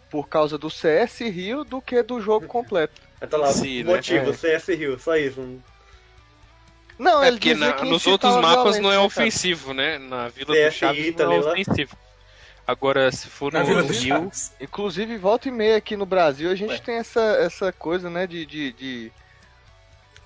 [0.10, 3.00] por causa do CS Rio do que do jogo completo.
[3.22, 3.94] Aí tá lá, Sim, né?
[3.96, 4.34] motivo, É.
[4.34, 5.62] CS Rio, só isso.
[6.98, 10.00] Não- É ele porque dizia na- que nos outros mapas não é né, ofensivo, né?
[10.00, 11.52] Na Vila CSI do Chaves não é também lá.
[11.52, 11.96] ofensivo.
[12.66, 14.52] Agora, se for Na no Vila do Rio, Chaves.
[14.60, 16.78] Inclusive, volta e meia aqui no Brasil, a gente Ué.
[16.80, 19.12] tem essa, essa coisa, né, de, de, de-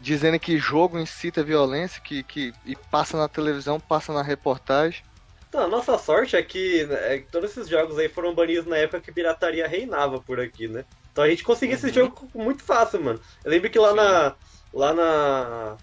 [0.03, 5.01] dizendo que jogo incita violência, que, que e passa na televisão, passa na reportagem.
[5.47, 8.75] Então, a nossa sorte é que, é que todos esses jogos aí foram banidos na
[8.75, 10.83] época que pirataria reinava por aqui, né?
[11.11, 13.19] Então a gente conseguia esse jogo muito fácil, mano.
[13.45, 13.95] Eu lembro que lá Sim.
[13.95, 14.35] na.
[14.73, 15.77] Lá na.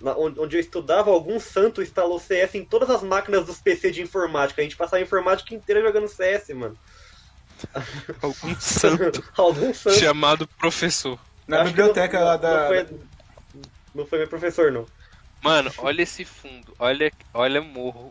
[0.00, 3.90] na- onde onde eu estudava, algum santo instalou CS em todas as máquinas dos PC
[3.90, 4.60] de informática.
[4.60, 6.78] A gente passava a informática inteira jogando CS, mano.
[8.22, 9.96] algum santo algum santo.
[9.98, 11.18] chamado professor.
[11.48, 12.66] Na biblioteca não, lá não da.
[12.66, 12.86] foi,
[13.94, 14.86] não foi meu professor, não.
[15.42, 16.74] Mano, olha esse fundo.
[16.78, 18.10] Olha, olha morro.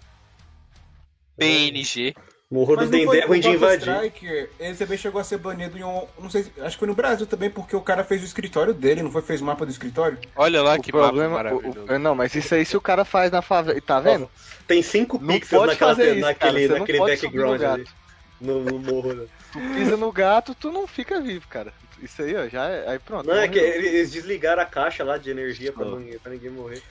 [1.37, 2.15] PNG.
[2.51, 3.85] Morro do Dendê foi é ruim de o invadir.
[3.87, 6.07] Counter-Strike, ele também chegou a ser banido em um.
[6.19, 9.01] Não sei, acho que foi no Brasil também, porque o cara fez o escritório dele,
[9.01, 9.23] não foi?
[9.23, 10.19] Fez o mapa do escritório?
[10.35, 11.91] Olha lá o que problema, mapa o- maravilhoso.
[11.91, 14.29] o- não, mas isso aí se o cara faz na favela, tá vendo?
[14.67, 17.83] Tem 5 Não pixels pode naquela, fazer isso, naquele, naquele no background ali.
[17.83, 17.91] gato.
[18.39, 19.13] No, no morro.
[19.15, 19.25] né?
[19.51, 21.73] Tu pisa no gato, tu não fica vivo, cara.
[22.03, 23.25] Isso aí, ó, já é, aí pronto.
[23.27, 25.95] Não, é que eles desligaram a caixa lá de energia pra, Oh.
[25.97, 26.81] ninguém, pra ninguém morrer.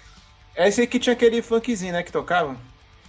[0.57, 2.57] É esse aí que tinha aquele funkzinho, né, que tocava?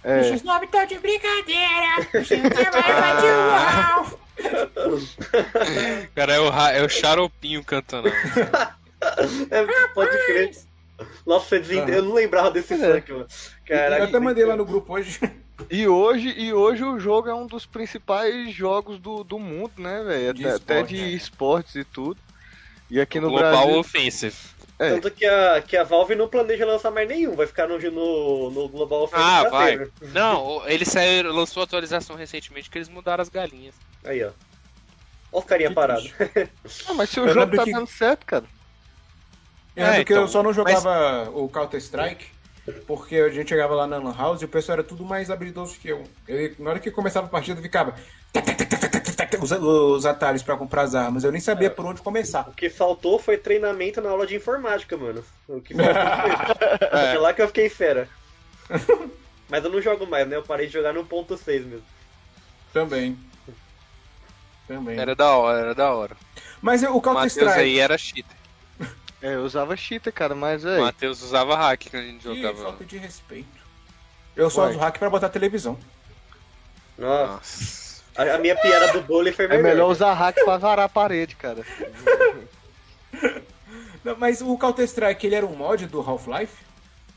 [0.02, 2.06] É, Os nomes estão de brincadeira.
[4.04, 4.20] Uau.
[6.14, 8.08] Cara, é o, é o Xaropinho cantando.
[9.50, 10.50] É, pode crer.
[11.26, 12.78] Nossa, desente- eu não lembrava desse É.
[12.78, 13.26] funk, mano.
[13.28, 14.04] eu Caraca.
[14.04, 15.20] até mandei lá no grupo hoje.
[15.70, 20.02] E hoje, e hoje o jogo é um dos principais jogos do, do mundo, né,
[20.02, 20.30] velho?
[20.30, 21.08] Até, até de né?
[21.08, 22.18] esportes e tudo.
[22.90, 23.78] E aqui no Global Brasil.
[23.80, 24.36] Offensive.
[24.78, 24.90] É.
[24.90, 28.50] Tanto que a, que a Valve não planeja lançar mais nenhum, vai ficar no, no,
[28.50, 29.88] no Global Offensive Ah, vai.
[30.12, 33.74] Não, o- ele saiu, lançou atualização recentemente que eles mudaram as galinhas.
[34.04, 34.30] Aí, ó.
[35.32, 36.12] Ó os carinha Que parados.
[36.88, 38.44] Ah, mas se o Eu jogo tá que- dando certo, cara.
[39.76, 42.26] Eu É, lembro que então, eu só não jogava o Counter-Strike
[42.86, 45.78] porque a gente chegava lá na Lan House e o pessoal era tudo mais habilidoso
[45.78, 46.02] que eu.
[46.26, 47.94] eu na hora que começava a partida, ficava
[49.40, 51.24] os, os atalhos pra comprar as armas.
[51.24, 52.48] Eu nem sabia por onde começar.
[52.48, 55.22] O que faltou foi treinamento na aula de informática, mano.
[55.48, 56.56] O que faltou
[56.90, 57.08] foi.
[57.12, 58.08] Foi lá que eu fiquei fera.
[59.48, 60.36] Mas eu não jogo mais, né?
[60.36, 61.84] Eu parei de jogar no ponto 6 mesmo.
[62.72, 63.18] Também.
[64.66, 64.98] Também.
[64.98, 66.16] Era da hora, era da hora.
[66.62, 67.60] Mas o O Counter-Strike.
[67.60, 68.36] aí era cheater.
[69.22, 70.80] É, eu usava cheater, cara, mas O é.
[70.80, 72.62] Matheus usava hack quando a gente Ih, jogava.
[72.62, 73.64] falta de respeito.
[74.36, 74.70] Eu só Ué.
[74.70, 75.78] uso hack pra botar televisão.
[76.98, 78.02] Nossa, Nossa.
[78.16, 79.62] a, a minha piada do bowling foi É melhor.
[79.62, 81.64] melhor usar hack pra varar a parede, cara.
[84.04, 86.62] Não, mas o Counter-Strike, ele era um mod do Half-Life?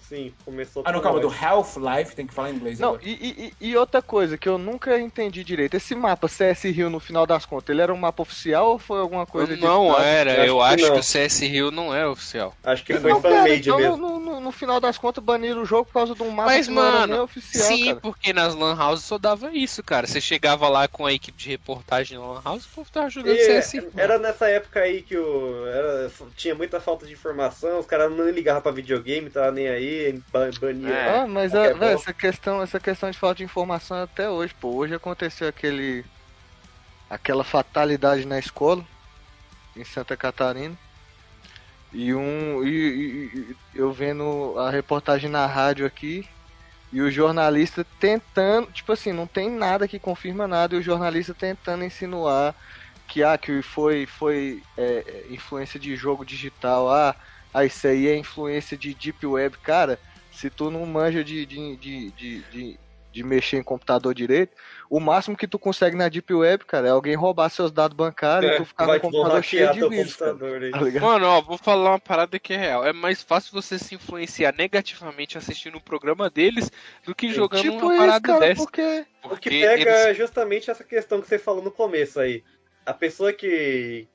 [0.08, 1.28] Sim, começou Ah, não, calma, do.
[1.28, 3.04] Half-Life, tem que falar em inglês Não, agora.
[3.06, 7.00] e, e- e- outra coisa que eu nunca entendi direito, esse mapa CS Rio no
[7.00, 10.04] final das contas, ele era um mapa oficial ou foi alguma coisa não editado?
[10.08, 10.94] era, Acho eu que acho não.
[10.94, 12.54] que o CS Rio não é oficial.
[12.64, 13.98] Acho que foi Não, fan-made então, mesmo.
[13.98, 16.68] no, no- no final das contas baniram o jogo por causa de um mapa Mas,
[16.68, 18.00] que não era mano, nem oficial, Sim, cara.
[18.02, 20.08] porque nas Lan Houses só dava isso, cara.
[20.08, 23.36] Você chegava lá com a equipe de reportagem na Lan House, o povo tava jogando
[23.36, 23.92] E CS Rio.
[23.98, 28.30] era nessa época aí que o, era, tinha muita falta de informação, os caras não
[28.30, 29.97] ligavam pra videogame, tava nem aí,
[30.32, 30.90] ba- bania.
[30.94, 31.20] É.
[31.20, 32.10] Ah, mas a, véi, bosta.
[32.10, 34.70] essa questão, essa questão de falta de informação é até hoje, pô.
[34.76, 36.06] Hoje aconteceu aquele
[37.10, 38.84] aquela fatalidade na escola
[39.76, 40.76] em Santa Catarina.
[41.94, 46.28] E um e, e- e- eu vendo a reportagem na rádio aqui
[46.92, 51.34] e o jornalista tentando, tipo assim, não tem nada que confirma nada e o jornalista
[51.34, 52.56] tentando insinuar
[53.08, 57.16] que ah, que foi foi é, é, influência de jogo digital, ah,
[57.54, 60.00] ah, isso aí é influência de deep web, cara.
[60.32, 62.80] Se tu não manja de, de, de, de, de,
[63.12, 64.56] de mexer em computador direito,
[64.88, 68.52] o máximo que tu consegue na Deep Web, cara, é alguém roubar seus dados bancários
[68.52, 70.62] e É, tu ficar o vão computador cheio de vírus, computador.
[70.72, 71.00] Tá?
[71.02, 72.86] Mano, ó, vou falar uma parada que é real.
[72.86, 76.72] É mais fácil você se influenciar negativamente assistindo um programa deles
[77.04, 78.62] do que jogando tipo uma isso, parada cara, dessa.
[78.64, 79.06] porque...
[79.24, 82.44] O Porque que pega eles- é justamente essa questão que você falou no começo aí.
[82.86, 84.08] A pessoa que.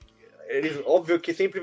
[0.48, 1.62] Eles, óbvio que sempre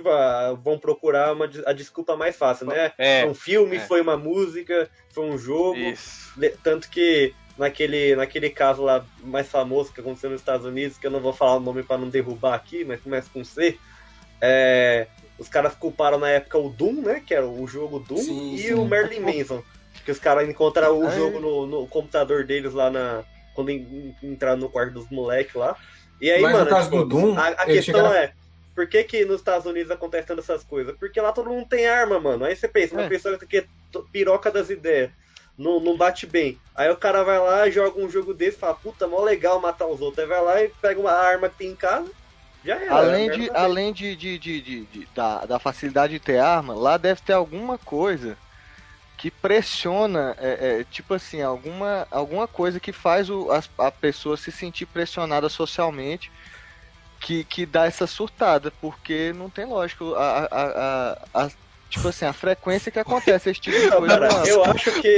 [0.64, 2.92] vão procurar uma, a desculpa mais fácil, né?
[2.98, 3.80] É, Foi um filme, é.
[3.80, 5.78] foi uma música, foi um jogo.
[5.78, 6.34] isso.
[6.64, 11.12] Tanto que naquele, naquele caso lá mais famoso que aconteceu nos Estados Unidos, que eu
[11.12, 13.78] não vou falar o nome para não derrubar aqui, mas começa com C.
[14.42, 15.08] é,
[15.38, 17.22] os caras culparam na época o Doom, né?
[17.26, 18.74] Que era o jogo Doom, Sim, e sim.
[18.74, 19.64] o Merlin Manson.
[20.06, 23.24] Que os caras encontraram o jogo no, no computador deles lá na.
[23.54, 25.76] Quando en- entraram no quarto dos moleques lá.
[26.22, 28.34] E aí, Mas mano, no caso tipo, do Doom, a, a questão é.
[28.80, 30.96] Por que, que nos Estados Unidos acontece tanto essas coisas?
[30.98, 32.46] Porque lá todo mundo tem arma, mano.
[32.46, 33.10] Aí você pensa, uma É.
[33.10, 33.68] pessoa que é
[34.10, 35.12] piroca das ideias,
[35.58, 36.62] não, não bate bem.
[36.74, 39.86] Aí o cara vai lá, joga um jogo desse e fala, puta, mó legal matar
[39.88, 40.24] os outros.
[40.24, 42.10] Aí vai lá e pega uma arma que tem em casa,
[42.64, 43.02] já era.
[43.02, 46.98] Além, a de, além de, de, de, de- da, da facilidade de ter arma, lá
[46.98, 48.40] deve ter alguma coisa
[49.18, 54.38] que pressiona, é, é, tipo assim, alguma, alguma coisa que faz o, as- a, pessoa
[54.38, 56.32] se sentir pressionada socialmente,
[57.20, 60.04] que, que dá essa surtada, porque não tem lógica.
[60.16, 61.50] A, a, a- a-
[61.90, 64.08] tipo assim, a frequência que acontece esse tipo de coisa.
[64.20, 64.46] cara, lá.
[64.48, 65.18] eu acho que.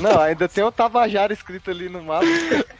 [0.00, 2.24] Não, ainda tem o Tabajara escrito ali no mapa.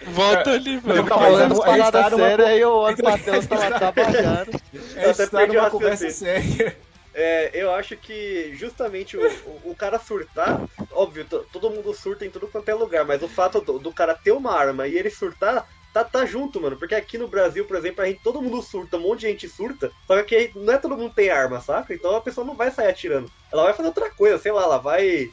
[0.07, 1.07] volta ali, Não, mano.
[1.07, 3.46] calma, Falando mas as a gente paradas numa- sérias, aí eu olho pra tela e
[3.46, 4.51] tá lá Tabajara.
[4.96, 6.76] É, até perdi o numa conversa séria.
[7.20, 9.20] É, eu acho que justamente o,
[9.64, 10.61] o, o cara surtar,
[10.92, 13.92] óbvio, to- todo mundo surta em tudo quanto é lugar, mas o fato do, do
[13.92, 16.76] cara ter uma arma e ele surtar, tá, tá junto, mano.
[16.76, 19.49] Porque aqui no Brasil, por exemplo, a gente, todo mundo surta, um monte de gente
[19.49, 21.93] surta, só que aqui não é todo mundo tem arma, saca?
[21.95, 23.30] Então a pessoa não vai sair atirando.
[23.53, 25.28] Ela vai fazer outra coisa, sei lá, ela vai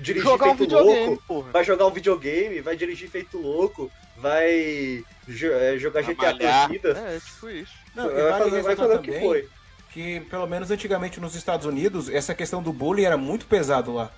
[0.00, 1.50] dirigir Jogar um feito videogame, louco, porra.
[1.52, 6.66] vai jogar um videogame, vai dirigir feito louco, vai jo- é, jogar Vai GTA malhar.
[6.66, 6.96] Corridas.
[6.98, 7.72] É, tipo isso.
[7.94, 9.48] Não, e vai vale fazer, vai ressaltar fazer o que também foi.
[9.92, 14.10] que, pelo menos antigamente nos Estados Unidos, essa questão do bullying era muito pesado lá.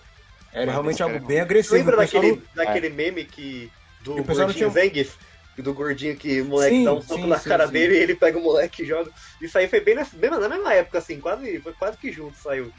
[0.53, 1.75] Era realmente algo bem agressivo.
[1.75, 3.69] Lembra daquele, não- daquele meme que.
[4.05, 5.17] Do o pessoal não gordinho tinha- Zangief?
[5.57, 7.69] Do gordinho que o moleque Sim, dá um soco sim, na sim, cara sim.
[7.69, 9.11] dele e ele pega o moleque e joga.
[9.41, 12.37] Isso aí foi bem nessa, bem na mesma época, assim, quase, foi quase que junto
[12.39, 12.75] saiu.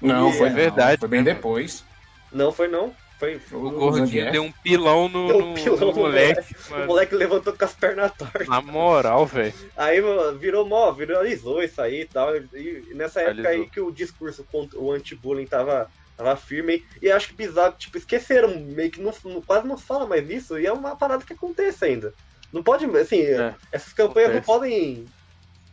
[0.00, 0.98] Não, E- foi É verdade.
[0.98, 1.88] não, foi bem depois.
[2.30, 2.98] Não, foi não.
[3.18, 3.38] Foi.
[3.50, 6.92] O gordinho deu um pilão no, Deu um pilão no no moleque, O mano.
[6.92, 8.48] moleque levantou com as pernas tortas.
[8.48, 9.54] Na moral, velho.
[9.76, 10.00] Aí
[10.38, 12.36] virou mó, viralizou isso aí e tal.
[12.36, 13.48] E, e nessa época Viralizou.
[13.48, 16.84] aí que o discurso contra o anti-bullying tava, tava firme.
[17.00, 19.12] E acho que bizarro, tipo, esqueceram, meio que não,
[19.42, 20.58] quase não fala mais nisso.
[20.58, 22.12] E é uma parada que acontece ainda.
[22.52, 24.48] Não pode, assim, É, essas campanhas acontece.
[24.48, 25.06] não podem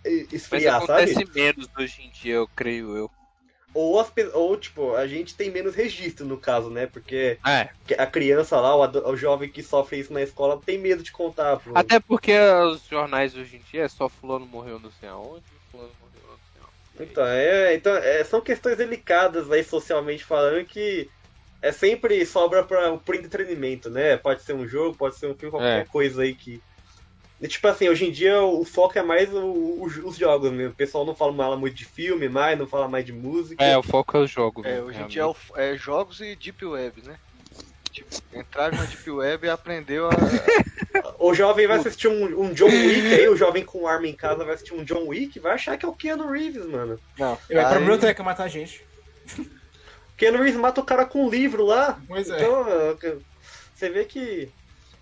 [0.03, 1.29] eh, Mas esfriar, acontece sabe?
[1.33, 3.11] menos hoje em dia, eu creio eu.
[3.73, 6.85] Ou, as, ou, tipo, a gente tem menos registro no caso, né?
[6.87, 11.03] Porque É, a criança lá, o, o jovem que sofre isso na escola, tem medo
[11.03, 11.57] de contar.
[11.57, 11.77] Pro...
[11.77, 15.91] até porque os jornais hoje em dia é só fulano morreu não sei aonde, fulano
[16.99, 21.09] Então, é, então é, são questões delicadas aí, socialmente falando, que
[21.61, 24.17] é sempre sobra para pro entretenimento, né?
[24.17, 25.85] Pode ser um jogo, pode ser um filme, qualquer É.
[25.85, 26.61] coisa aí que.
[27.41, 30.71] E, tipo assim, hoje em dia o foco é mais o- o- os jogos mesmo.
[30.71, 33.61] O pessoal não fala mais muito de filme, mais, não fala mais de música.
[33.63, 34.65] É, o foco é o jogo.
[34.65, 37.17] É, hoje em dia é, o- é jogos e Deep Web, né?
[37.91, 40.11] Tipo, entraram na Deep Web e aprendeu a.
[41.25, 44.43] O jovem vai assistir um, um John Wick aí, o jovem com arma em casa
[44.45, 46.99] vai assistir um John Wick, vai achar que é o Keanu Reeves, mano.
[47.17, 47.37] Não.
[47.49, 48.85] Ele vai pra biblioteca matar a gente.
[50.17, 51.99] Keanu Reeves mata o cara com um livro lá.
[52.07, 52.35] Pois é.
[52.37, 53.17] Então, é,
[53.73, 54.49] você vê que.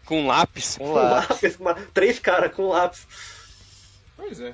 [0.06, 0.78] Com lápis.
[0.78, 1.58] Com Com lápis.
[1.94, 3.06] três caras com lápis.
[4.18, 4.54] Pois é.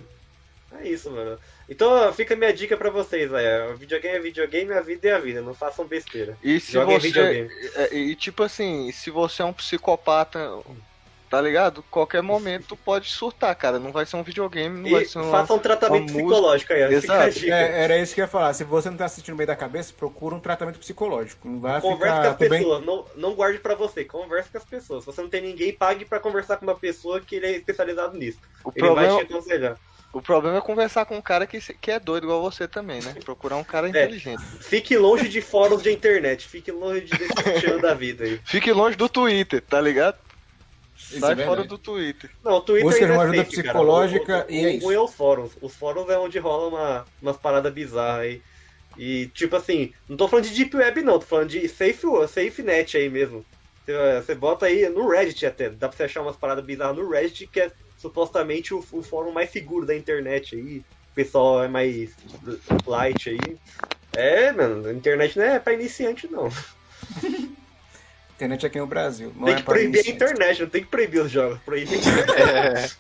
[0.80, 1.38] É isso, mano.
[1.68, 3.76] Então fica a minha dica pra vocês, velho.
[3.78, 5.42] Videogame é videogame, a vida é a vida.
[5.42, 6.38] Não façam besteira.
[6.44, 7.08] E se Joguem você.
[7.08, 7.50] videogame.
[7.76, 10.40] é, E tipo assim, se você é um psicopata,
[11.30, 11.84] tá ligado?
[11.92, 13.78] Qualquer momento pode surtar, cara.
[13.80, 15.30] Não vai ser um videogame, não vai E ser um.
[15.30, 17.02] façam um tratamento psicológico aí, ó.
[17.02, 17.46] Fica a Exato.
[17.52, 18.54] É, era isso que eu ia falar.
[18.54, 21.48] Se você não tá assistindo bem da cabeça, procura um tratamento psicológico.
[21.48, 22.60] Não vai Converse ficar com as tudo bem.
[22.60, 25.04] pessoas, não, não guarde pra você, converse com as pessoas.
[25.04, 28.18] Se você não tem ninguém, pague pra conversar com uma pessoa que ele é especializado
[28.18, 28.40] nisso.
[28.64, 29.78] O Ele vai problema, te aconselhar.
[30.12, 33.16] o problema é conversar com um cara que, que é doido igual você também, né?
[33.24, 34.42] Procurar um cara inteligente.
[34.62, 37.34] Fique longe de fóruns de internet, fique longe de desse
[37.80, 38.40] da vida aí.
[38.44, 40.18] Fique longe do Twitter, tá ligado?
[41.10, 42.30] Isso Sai é fora do Twitter.
[42.44, 43.68] Não, o Twitter Busca ainda uma é ajuda safe, cara.
[43.68, 44.92] psicológica o, o, e é o isso.
[44.92, 45.52] é os fóruns.
[45.62, 48.42] Os fóruns é onde rola uma, umas paradas bizarras aí.
[48.98, 52.62] E, tipo assim, não tô falando de Deep Web não, tô falando de Safe, safe
[52.62, 53.46] Net aí mesmo.
[53.86, 57.10] Você, você bota aí no Reddit até, dá pra você achar umas paradas bizarras no
[57.10, 60.80] Reddit, que é supostamente o, o fórum mais seguro da internet aí.
[61.12, 62.16] O pessoal é mais
[62.86, 63.58] light aí.
[64.16, 66.50] É, mano, a internet não é pra iniciante não.
[68.40, 69.34] Internet aqui no Brasil.
[69.36, 71.60] Não tem é que pra proibir a internet, não tem que proibir os jogos.
[71.66, 72.98] Proibir a internet.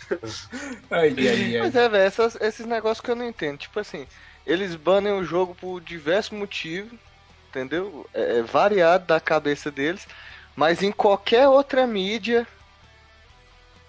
[0.92, 1.60] Ai, ai, ai.
[1.62, 3.58] Mas é, velho, esses negócios que eu não entendo.
[3.58, 4.06] Tipo assim,
[4.46, 6.92] eles banem o jogo por diversos motivos,
[7.50, 8.06] entendeu?
[8.14, 10.06] É, é variado da cabeça deles,
[10.58, 12.46] mas em qualquer outra mídia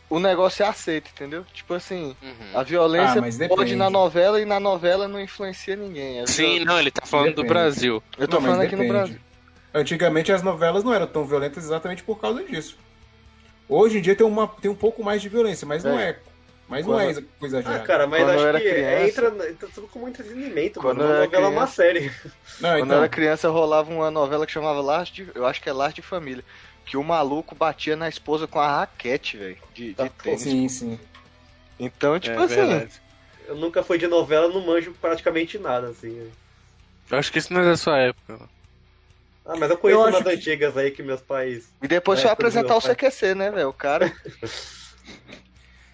[0.09, 1.45] o negócio é aceito, entendeu?
[1.53, 2.51] Tipo assim, Uhum.
[2.61, 6.21] a violência Ah, mas pode na novela e na novela não influencia ninguém.
[6.21, 7.55] A Sim, não, ele tá falando do Depende.
[7.55, 8.03] Brasil.
[8.17, 8.87] Eu tô Não, falando aqui no.
[8.87, 9.19] Brasil.
[9.73, 12.77] Antigamente as novelas não eram tão violentas exatamente por causa disso.
[13.69, 16.19] Hoje em dia tem, uma, tem um pouco mais de violência, mas não é.
[16.69, 17.85] Mas não é coisa Ah, exagerada.
[17.85, 21.01] cara, mas Quando eu acho era que criança- entra, entra tudo como entretenimento, Quando mano.
[21.01, 22.01] Uma eu era novela é uma criança- série.
[22.61, 25.61] Não, Quando eu então, era criança rolava uma novela que chamava Lar de, eu acho
[25.61, 26.45] que é Lar de Família,
[26.85, 30.43] que o maluco batia na esposa com a raquete, velho, de, de Tá, tênis.
[30.43, 30.99] sim, sim.
[31.79, 32.93] Então, tipo É assim, verdade.
[33.47, 36.31] Eu nunca fui de novela, não manjo praticamente nada, assim.
[37.11, 38.49] Eu acho que isso não é da sua época.
[39.53, 41.69] Ah, mas eu conheço Eu umas que- antigas aí que meus pais.
[41.83, 42.81] E depois É, foi tudo apresentar o.
[42.81, 43.69] CQC, né, velho?
[43.69, 44.13] O cara.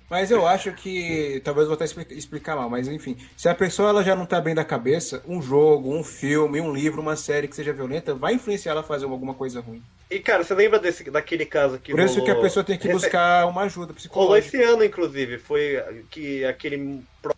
[0.09, 1.41] Mas eu acho que.
[1.45, 3.17] Talvez eu vou até expli- explicar mal, mas enfim.
[3.37, 6.73] Se a pessoa ela já não tá bem da cabeça, um jogo, um filme, um
[6.73, 9.83] livro, uma série que seja violenta, vai influenciar ela a fazer alguma coisa ruim.
[10.09, 12.79] E cara, você lembra desse, daquele caso que Por isso que a rolou- pessoa tem
[12.79, 14.57] que buscar uma ajuda Rolou psicológica.
[14.57, 15.39] esse ano, inclusive.
[15.39, 17.35] Foi que aquele pro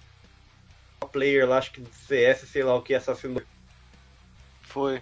[1.11, 3.41] player lá, acho que do CS, sei lá o que, assassinou.
[4.65, 5.01] Foi.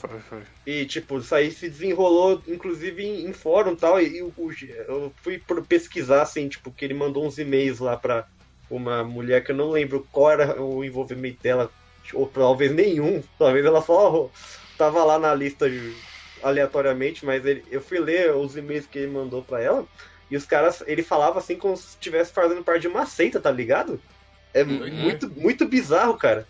[0.00, 0.44] Foi, foi.
[0.66, 4.00] E, tipo, isso aí se desenrolou, inclusive, em, em fórum e tal.
[4.00, 4.50] E, o- o-
[4.88, 8.26] eu fui pesquisar, assim, tipo, que ele mandou uns e-mails lá pra
[8.68, 11.72] uma mulher que eu não lembro qual era o envolvimento dela,
[12.14, 13.20] ou talvez nenhum.
[13.38, 14.30] Talvez ela só
[14.76, 16.02] tava lá na lista de-
[16.42, 19.88] aleatoriamente, mas ele, eu fui ler os e-mails que ele mandou pra ela.
[20.30, 23.50] E os caras, ele falava assim como se estivesse fazendo parte de uma seita, tá
[23.50, 24.02] ligado?
[24.52, 24.90] É Uhum.
[24.90, 26.48] muito, muito bizarro, cara.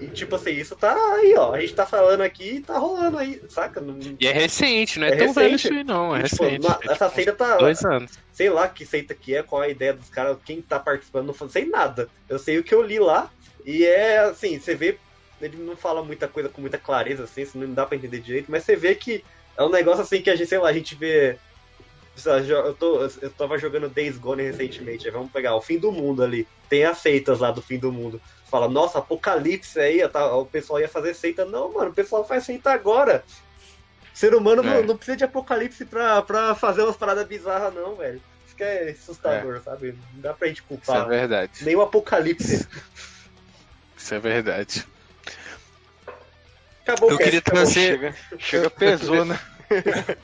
[0.00, 1.52] E tipo assim, isso tá aí, ó.
[1.52, 3.80] A gente tá falando aqui e tá rolando aí, saca?
[3.80, 5.66] Não- E é recente, não é, É tão velho recente.
[5.74, 6.66] isso aí não, é e, tipo, recente.
[6.66, 7.56] É, essa tipo, seita tá.
[7.58, 8.12] Dois anos.
[8.32, 11.48] Sei lá que seita que é, qual a ideia dos caras, quem tá participando, não
[11.50, 12.08] sei nada.
[12.28, 13.30] Eu sei o que eu li lá.
[13.66, 14.98] E é assim, você vê.
[15.40, 18.64] Ele não fala muita coisa com muita clareza, assim, não dá pra entender direito, mas
[18.64, 19.22] você vê que
[19.56, 21.38] é um negócio assim que a gente, sei lá, a gente vê.
[22.26, 26.46] Eu, tô, eu tava jogando Days Gone recentemente, vamos pegar o fim do mundo ali.
[26.68, 28.20] Tem as seitas lá do fim do mundo.
[28.50, 31.44] Fala, nossa, apocalipse aí, o pessoal ia fazer seita.
[31.44, 33.24] Não, mano, o pessoal faz seita agora.
[34.12, 34.82] Ser humano não, É.
[34.82, 38.20] não precisa de apocalipse pra, pra fazer umas paradas bizarras, não, velho.
[38.46, 39.96] Isso que é assustador, sabe?
[40.12, 41.64] Não dá pra gente Isso é culpar verdade.
[41.64, 42.68] nem o apocalipse.
[43.96, 44.84] Isso é verdade.
[46.82, 47.62] Acabou Eu o cast, queria acabou.
[47.62, 49.38] trazer, Chega, chega pesou, né?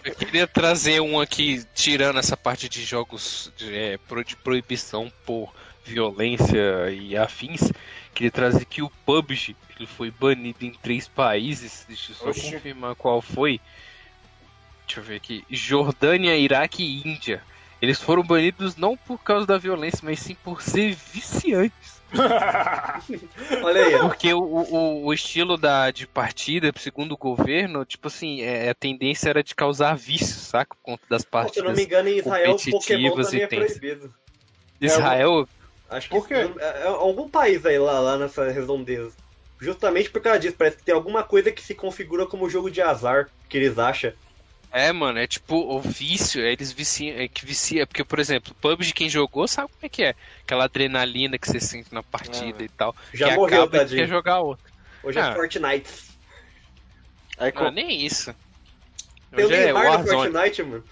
[0.04, 5.52] eu queria trazer um aqui, tirando essa parte de jogos de, é, de proibição por
[5.84, 7.70] violência e afins.
[8.12, 11.84] Queria trazer que o PUBG ele foi banido em três países.
[11.86, 12.52] Deixa eu só Oxi.
[12.52, 13.60] confirmar qual foi.
[14.86, 15.44] Deixa eu ver aqui.
[15.50, 17.42] Jordânia, Iraque e Índia.
[17.80, 21.95] Eles foram banidos não por causa da violência, mas sim por ser viciantes.
[23.62, 23.98] Olha aí.
[23.98, 28.74] Porque o, o, o estilo da, de partida, segundo o governo, tipo assim, é, a
[28.74, 30.74] tendência era de causar vício, saca?
[30.74, 31.76] Por conta das Se eu não partidas.
[31.76, 34.14] me engano, em Israel, o Pokémon competitivas também é e proibido.
[34.80, 35.48] Israel,
[35.88, 36.34] Acho que Por quê?
[36.34, 39.12] É, é algum país aí lá, lá nessa redondeza.
[39.60, 42.82] Justamente por causa disso, parece que tem alguma coisa que se configura como jogo de
[42.82, 44.12] azar, que eles acham.
[44.72, 48.92] É, mano, é tipo o vício, eles viciam, é que vicia, porque, por exemplo, PUBG,
[48.92, 50.14] quem jogou sabe como é que é.
[50.42, 52.94] Aquela adrenalina que você sente na partida Ah, e tal.
[53.14, 54.00] Já que morreu, acaba e tadinho.
[54.02, 54.64] quer jogar outra.
[55.02, 55.34] Hoje é Ah.
[55.34, 55.90] Fortnite.
[57.38, 58.34] Aí, Não, co- nem isso.
[59.34, 60.06] Tem o Hoje é Neymar no.
[60.08, 60.84] Fortnite, mano.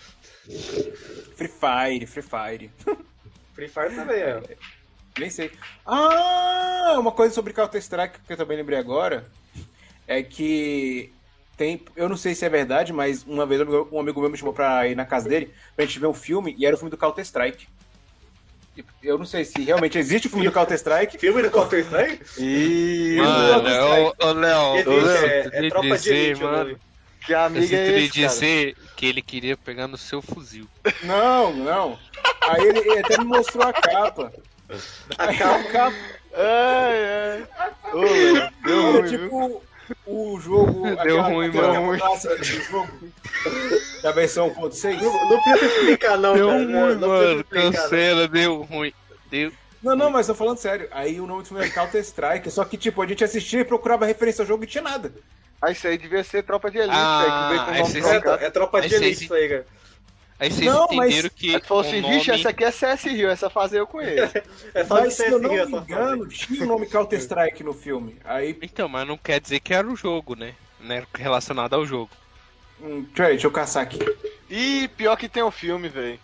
[1.37, 2.71] Free Fire, Free Fire.
[3.55, 4.43] Free Fire também é.
[5.19, 5.51] Nem sei.
[5.87, 9.25] Ah, uma coisa sobre Counter-Strike que eu também lembrei agora
[10.07, 11.13] é que
[11.57, 14.53] tem, eu não sei se é verdade, mas uma vez um amigo- meu me chamou
[14.55, 16.97] pra ir na casa dele pra gente ver um filme e era o filme do
[16.97, 17.67] Counter-Strike.
[19.03, 21.19] Eu não sei se realmente existe o filme do Counter-Strike.
[21.19, 22.25] Filme do Counter-Strike?
[22.41, 23.69] E Mano,
[24.21, 26.81] ô, ô Léo, ô, é, é tropa de elite, mano,
[27.25, 28.29] que eu amiga é esse, cara?
[28.29, 30.67] dizer que ele queria pegar no seu fuzil.
[31.05, 31.99] Não, não.
[32.49, 34.33] Aí ele, ele até me mostrou a capa.
[35.19, 35.97] A A capa.
[36.35, 37.47] Ai, ai.
[37.93, 39.63] Ô, Léo, deu ruim, viu?
[40.07, 40.83] O jogo.
[41.03, 41.99] Deu aquela- ruim, mano.
[41.99, 42.89] clássica do jogo.
[44.03, 45.01] Da versão 1.6.
[45.01, 46.59] Não, não precisa explicar, não, Deu cara.
[46.59, 47.25] ruim, não, não mano.
[47.25, 47.73] precisa explicar, não.
[47.73, 48.93] Cancela, deu ruim.
[49.31, 49.53] Deu.
[49.83, 50.89] Não, não, mas tô falando sério.
[50.91, 52.51] Aí o nome do filme é Counter-Strike.
[52.51, 55.13] Só que, tipo, a gente assistia e procurava referência ao jogo e tinha nada.
[55.61, 57.49] Ah, isso aí devia ser tropa de elite, Ah,
[57.83, 58.39] velho.
[58.41, 59.67] É, é tropa de elite isso aí, cara.
[60.39, 61.55] Aí vocês Não, mas- entenderam que.
[61.55, 62.15] Aí tu falou assim, nome...
[62.19, 64.35] vixe, essa aqui é CS Rio, essa fase eu conheço.
[64.75, 68.19] É só Mas se eu não me engano, tinha o nome Counter-Strike no filme.
[68.25, 70.55] Aí, Então, mas não quer dizer que era o jogo, né?
[70.81, 72.11] Não era relacionado ao jogo.
[72.81, 73.99] hum, peraí, deixa eu caçar aqui.
[74.51, 76.19] Ih, pior que tem o filme, velho.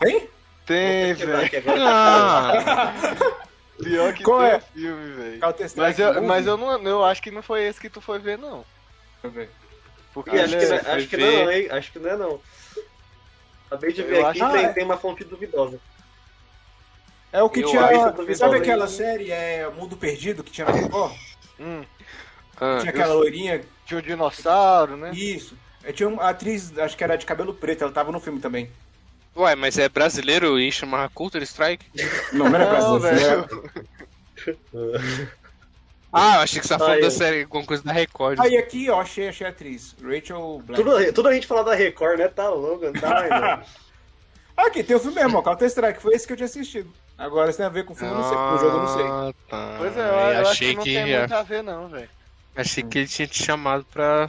[0.00, 0.28] Tem?
[0.64, 1.50] Tem, velho.
[1.78, 2.94] Ah,
[3.82, 4.56] Pior que Qual tem é?
[4.56, 5.40] o filme, velho.
[5.76, 8.38] Mas, eu, mas eu, não, eu acho que não foi esse que tu foi ver,
[8.38, 8.64] não.
[9.22, 9.50] Deixa eu ver.
[10.14, 11.22] Porque acho, que, é- não, acho que ver.
[11.22, 11.68] não é não, hein?
[11.70, 12.40] Acho que não é não.
[13.72, 15.80] Acabei de ver Eu aqui, acho- tem, Ah, tem uma fonte duvidosa.
[17.32, 18.34] É o que Eu tinha.
[18.34, 21.14] Sabe aquela série, é Mundo Perdido, que tinha na Record?
[21.58, 21.82] Hum,
[22.60, 23.62] ah, Tinha aquela loirinha.
[23.86, 25.10] tinha um dinossauro, né?
[25.14, 25.56] Isso.
[25.82, 28.70] É, Tinha uma atriz, acho que era de cabelo preto, ela tava no filme também.
[29.34, 31.86] Ué, mas é brasileiro e chamava Counter Strike?
[32.34, 33.46] Não, não era Não, brasileiro.
[33.46, 35.32] velho.
[36.12, 38.38] Ah, eu achei que você tava falando da série, alguma coisa da Record.
[38.38, 39.96] Aí aqui, ó, achei, achei a atriz.
[40.02, 40.82] Rachel Black.
[40.82, 42.28] Tudo, tudo a gente fala da Record, né?
[42.28, 43.66] Tá louco, não tá mais.
[44.54, 46.02] Aqui, tem o filme mesmo, ó, Counter-Strike.
[46.02, 46.92] Foi esse que eu tinha assistido.
[47.16, 48.36] Agora, se tem a ver com o filme, eu não sei.
[48.36, 49.04] Com o jogo, eu não sei.
[49.04, 49.74] Ah, tá.
[49.78, 52.10] Pois é, eu, eu acho achei que não que, tem muito a ver, não, velho.
[52.56, 54.28] achei que ele tinha te chamado pra.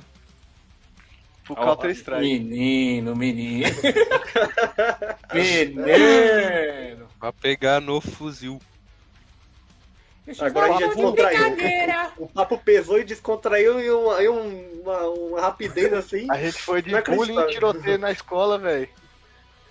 [1.44, 2.22] Pro Ó, Counter-Strike.
[2.22, 3.70] Menino, menino.
[5.34, 7.10] menino.
[7.20, 8.62] pra pegar no fuzil.
[10.40, 12.12] Agora a gente já um descontraiu.
[12.18, 16.28] O papo pesou e descontraiu e uma, e um- uma, uma rapidez assim.
[16.32, 17.36] A gente foi de Inacreditável.
[17.36, 18.88] bullying e tiroteio na escola, velho.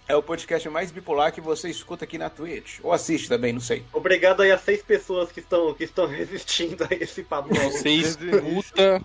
[0.09, 2.81] É o podcast mais bipolar que você escuta aqui na Twitch.
[2.83, 3.83] Ou assiste também, não sei.
[3.93, 7.49] Obrigado aí a seis pessoas que estão, que estão resistindo a esse papo.
[7.55, 9.01] Você escuta.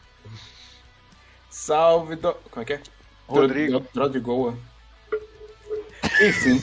[1.49, 2.33] Salve, do...
[2.51, 2.81] como é que é?
[3.27, 3.85] Rodrigo.
[3.95, 4.57] Rodrigo.
[6.21, 6.61] Enfim.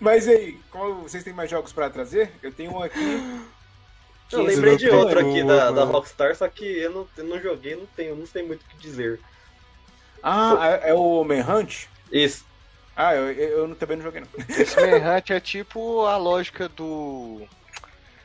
[0.00, 2.32] Mas aí, como vocês têm mais jogos pra trazer?
[2.42, 3.44] Eu tenho um aqui.
[4.30, 5.84] Eu lembrei de outro aqui da, da.
[5.84, 8.76] Rockstar, só que eu não, eu não joguei, não tenho, não sei muito o que
[8.78, 9.20] dizer.
[10.22, 11.86] Ah, é é o Manhunt?
[12.10, 12.44] Isso.
[12.96, 14.28] Ah, eu, eu não- também não joguei não.
[14.56, 17.42] Esse Manhunt é tipo a lógica do.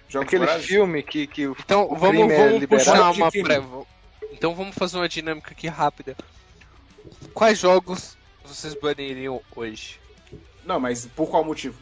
[0.09, 2.85] Jogos Aquele filme que, que o Então o vamos, crime é vamos liberado.
[2.91, 3.61] puxar uma pré.
[4.31, 6.15] Então vamos fazer uma dinâmica aqui rápida.
[7.33, 9.99] Quais jogos vocês baniriam hoje?
[10.67, 11.75] Não, mas por qual motivo?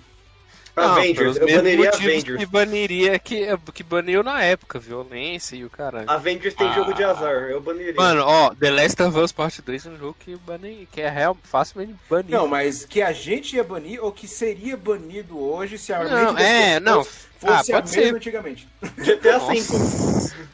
[0.76, 2.38] Avengers, pelos eu baniria Avengers.
[2.38, 6.10] Que baniria que, que baniu na época, violência e o caralho.
[6.12, 6.74] Avengers tem Ah.
[6.74, 7.94] jogo de azar, eu baniria.
[7.96, 10.86] Mano, ó, The Last of Us Part 2 é um jogo que, bane...
[10.92, 12.32] que é real, facilmente banido.
[12.34, 16.38] Não, mas que a gente ia banir ou que seria banido hoje se a Não,
[16.38, 17.00] é, não.
[17.02, 17.06] Ah,
[17.40, 18.16] fosse a pode mesma ser.
[18.16, 18.68] antigamente.
[18.98, 19.40] GTA.
[19.40, 19.56] V.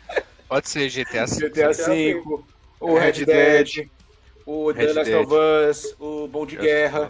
[0.48, 1.50] Pode ser GTA V.
[1.50, 2.22] GTA V,
[2.80, 3.90] o Red Red Dead,
[4.46, 5.26] o The Red Last Dead.
[5.26, 5.34] of
[5.70, 7.10] Us, o Bom de Guerra.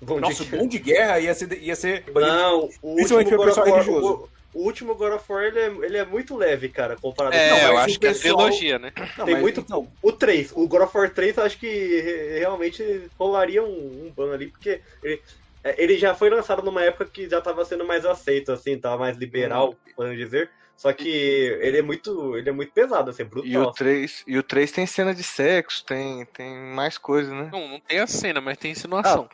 [0.00, 0.58] Bom Nossa, o dia.
[0.58, 2.32] Bom de Guerra ia ser, ia ser banido.
[2.32, 4.30] Não, o Principalmente último pro God of pessoal War, religioso.
[4.54, 7.48] o, o último God of War ele é, ele é muito leve, cara, comparado É,
[7.50, 8.92] com Não, eu acho o que é pessoal- trilogia, né?
[9.16, 11.66] Não, tem mas muito- então, O 3, o God of War 3 eu acho que
[11.66, 15.20] re- realmente rolaria um, um ban ali, porque ele,
[15.64, 18.98] é, ele já foi lançado numa época que já tava sendo mais aceito, assim, tava
[18.98, 20.48] mais liberal, podemos dizer.
[20.76, 22.36] Só que ele é muito.
[22.36, 23.50] ele é muito pesado, assim, é brutal.
[23.50, 27.50] E o 3, e o 3 tem cena de sexo, tem, tem mais coisa, né?
[27.52, 29.28] Não, não tem a cena, mas tem insinuação.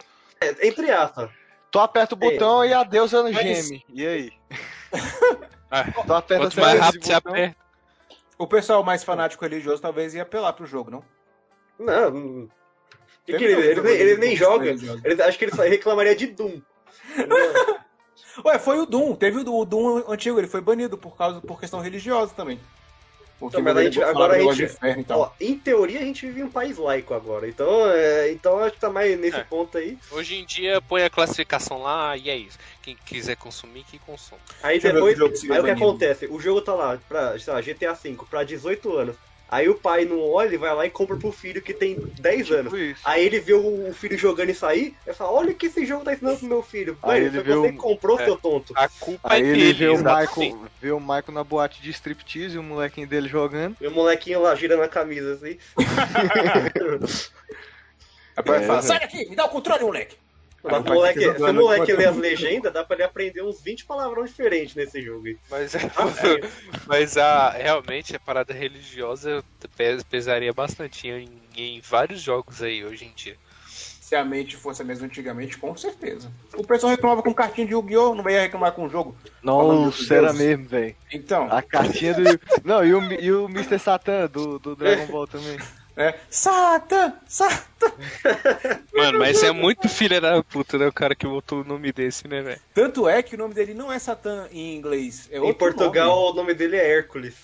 [0.45, 1.31] É, entre aspas.
[1.71, 3.85] Tu aperta o botão e a deusa Mas- geme.
[3.89, 4.33] E aí?
[5.71, 7.57] Ah, Tu aperta Quanto mais rápido você aperta.
[8.39, 11.05] o pessoal mais fanático religioso talvez ia apelar pro jogo, não?
[11.81, 12.11] Não.
[12.11, 12.49] não-
[13.27, 14.67] Que que Teve ele, ele, ele de nem joga.
[15.05, 16.61] Ele, acho que ele só reclamaria de Doom.
[18.45, 19.17] Ué, foi o Doom.
[19.17, 22.61] Teve o Doom, o Doom antigo, ele foi banido por causa por questão religiosa também.
[23.51, 25.21] Porque Então, gente- agora a gente- inferno e tal.
[25.21, 27.49] Ó, em teoria a gente vive em um país laico agora.
[27.49, 29.45] Então, é, então acho que tá mais nesse É.
[29.45, 29.99] ponto aí.
[30.11, 32.59] Hoje em dia põe a classificação lá e é isso.
[32.83, 34.41] Quem quiser consumir, que consome.
[34.63, 36.27] Aí Deixa depois, aí o que acontece?
[36.27, 39.17] O jogo tá lá pra, sei lá, GTA V pra 18 anos.
[39.55, 42.51] Aí o pai não olha e vai lá e compra pro filho que tem 10
[42.51, 42.73] anos.
[42.73, 43.01] Tipo isso.
[43.05, 46.05] Aí ele vê o filho jogando isso aí, e fala, olha o que esse jogo
[46.05, 46.99] tá ensinando pro meu filho.
[47.05, 48.25] Aí Mano, ele vê você o- que comprou, é.
[48.25, 48.73] seu tonto.
[48.77, 49.73] A culpa Aí é ele dele.
[49.75, 49.97] vê o.
[49.99, 53.77] Michael, vê o Michael na boate de striptease e o molequinho dele jogando.
[53.81, 55.57] Meu molequinho lá gira na camisa, assim.
[58.37, 58.83] Aí o pai É, fala, velho.
[58.83, 60.17] sai daqui, me dá o controle, moleque.
[60.65, 63.85] Mas pai moleque, se o moleque ler as legendas, dá pra ele aprender uns 20
[63.85, 65.37] palavrões diferentes nesse jogo aí.
[65.51, 65.81] Mas, Ah,
[66.87, 69.45] mas a, realmente a parada religiosa
[69.77, 73.37] pes- pesaria bastante em, em vários jogos aí hoje em dia.
[73.67, 76.31] Se a mente fosse a mesma antigamente, com certeza.
[76.57, 78.15] O pessoal reclamava com cartinha de Yu-Gi-Oh!
[78.15, 79.17] Não ia reclamar com o jogo.
[79.43, 80.95] Nossa, era mesmo, velho.
[81.13, 82.23] Então, A cartinha do.
[82.63, 83.79] Não, e o, e o Mr.
[83.79, 85.59] Satan do, do Dragon Ball também.
[85.97, 86.15] é.
[86.29, 87.15] Satan!
[87.29, 87.93] Satan!
[88.93, 90.87] Mano, mas é muito filha da puta, né?
[90.87, 92.61] O cara que botou o nome desse, né, velho?
[92.75, 95.29] Tanto é que o nome dele não é Satan em inglês.
[95.31, 96.33] É Em Portugal, nome.
[96.33, 97.35] o nome dele é Hércules.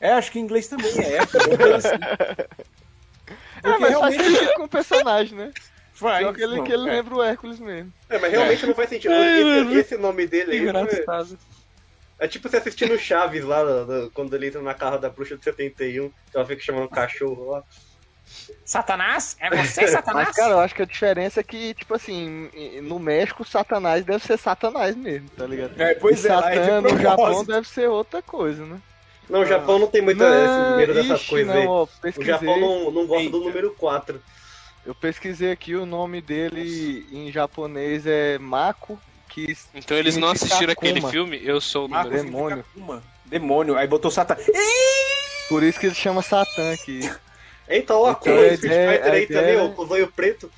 [0.00, 1.16] É, acho que em inglês também é.
[1.16, 1.46] Hércules,
[1.84, 1.98] assim.
[3.62, 5.52] É, mas faz realmente sentido com o personagem, né?
[6.00, 6.18] faz.
[6.20, 6.92] Pior que ele, não, que ele é.
[6.94, 7.92] lembra o Hércules mesmo.
[8.08, 9.12] É, mas realmente não faz sentido.
[9.14, 11.38] Esse, esse nome dele aí não é, Engraçado.
[12.20, 13.62] É tipo você assistindo Chaves lá,
[14.12, 17.62] quando ele entra na carro da bruxa de 71, que ela fica chamando cachorro lá.
[18.64, 19.36] Satanás?
[19.40, 20.28] É você, Satanás?
[20.28, 22.50] Mas, cara, eu acho que a diferença é que, tipo assim,
[22.82, 25.80] no México, Satanás deve ser Satanás mesmo, tá ligado?
[25.80, 28.80] É, pois e é, é Satã no Japão deve ser outra coisa, né?
[29.28, 31.66] Não, o Japão não tem muita esse medo dessas ixi, coisas não, aí.
[31.66, 33.48] ó, O Japão não, não gosta do Eita.
[33.48, 34.22] número 4.
[34.84, 38.98] Eu pesquisei aqui, o nome dele em japonês é Mako,
[39.30, 42.10] que Então eles não assistiram aquele filme, eu sou o número.
[42.10, 42.56] Demônio.
[42.58, 43.02] significa Akuma.
[43.24, 43.76] Demônio.
[43.78, 44.36] Aí botou Satã.
[45.48, 47.00] Por isso que ele chama Satã aqui.
[47.72, 50.08] Então, a Então, Akuma a do Street Fighter a aí ideia também, é- o zóio
[50.10, 50.50] preto.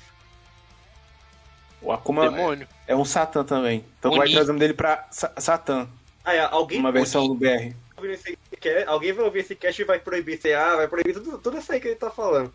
[1.79, 2.67] O Akuma Demônio.
[2.87, 3.85] é um Satã também.
[3.99, 4.17] Então Oni.
[4.19, 5.87] vai trazer o nome dele pra Sa- Satã.
[6.25, 7.71] Ah, é, alguém Uma versão do BR.
[8.87, 11.79] alguém vai ouvir esse cast e vai proibir CA, vai proibir tudo, tudo isso aí
[11.79, 12.51] que ele tá falando.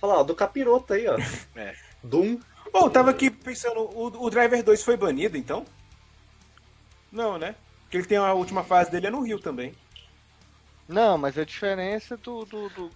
[0.00, 1.16] Falar, ó, do capiroto aí, ó.
[1.54, 1.74] É.
[2.02, 2.38] Doom.
[2.74, 5.64] Bom, eu tava aqui pensando, o, o Driver 2 foi banido, então?
[7.12, 7.54] Não, né?
[7.82, 9.72] Porque ele tem a última fase dele é no Rio também.
[10.88, 12.90] Não, mas a diferença do, do, do,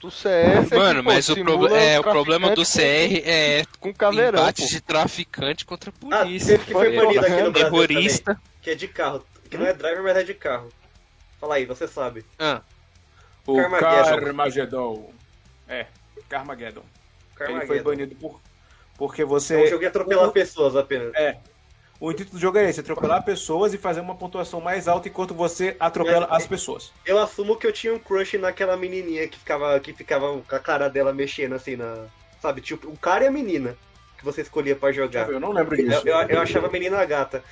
[0.00, 2.72] do CS Mano, é que, pô, mas o, simula proble- é, o problema do com-
[2.72, 4.68] CR é Com caveirão, embate pô.
[4.68, 6.54] de traficante contra Ah, polícia.
[6.56, 8.40] teve que foi banido aqui no Brasil terrorista.
[8.62, 9.26] Que é de carro.
[9.50, 10.72] Que não é driver, mas é de carro.
[11.38, 12.24] Fala aí, você sabe.
[12.38, 12.62] Ah,
[13.46, 14.20] O Carmageddon.
[14.24, 15.12] Carmageddon.
[15.68, 15.86] É,
[16.28, 16.82] Carmageddon.
[17.46, 18.40] Ele foi banido por,
[18.98, 19.66] porque É um você...
[19.68, 21.14] jogo de atropelar pessoas apenas.
[21.14, 21.38] É.
[22.00, 25.34] O intuito do jogo é esse, atropelar pessoas e fazer uma pontuação mais alta enquanto
[25.34, 26.92] você atropela É, as pessoas.
[27.04, 30.60] Eu assumo que eu tinha um crush naquela menininha que ficava, que ficava com a
[30.60, 32.06] cara dela mexendo assim na.
[32.40, 33.76] Sabe, tipo, o cara e a menina
[34.16, 35.28] que você escolhia pra jogar.
[35.28, 36.08] Eu não lembro Eu, disso.
[36.08, 37.42] eu, eu achava a menina gata.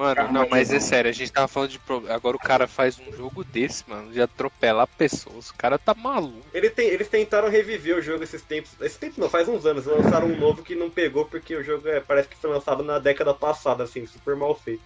[0.00, 1.78] Mano, não, mas é sério, a gente tava falando de.
[1.78, 5.50] pro- Agora o cara faz um jogo desse, mano, de atropelar pessoas.
[5.50, 6.44] O cara tá maluco.
[6.52, 8.70] Ele tem- eles tentaram reviver o jogo esses tempos.
[8.80, 9.86] Esses tempos não, faz uns anos.
[9.86, 12.98] Lançaram um novo que não pegou porque o jogo é, parece que foi lançado na
[12.98, 14.82] década passada, assim, super mal feito.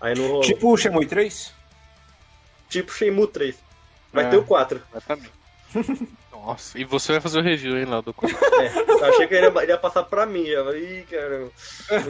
[0.00, 0.42] Aí não rolou.
[0.42, 1.52] Tipo, Tipo o Shenmue 3?
[2.70, 3.56] Shenmue 3.
[4.12, 4.30] Vai É.
[4.30, 4.80] ter o 4.
[4.90, 5.32] Exatamente.
[6.32, 9.46] Nossa, e você vai fazer o review, hein, lá do É, eu achei que ele
[9.46, 10.44] ia, ele ia passar pra mim.
[10.44, 10.62] Já.
[10.62, 11.50] falei, Ih, caramba.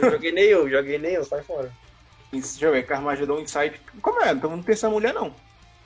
[0.01, 1.71] Não joguei nem eu, joguei nem eu, sai fora.
[2.39, 3.79] Deixa eu ver, Carmageddon Inside.
[4.01, 4.31] Como é?
[4.31, 5.33] Então não tem essa mulher, não.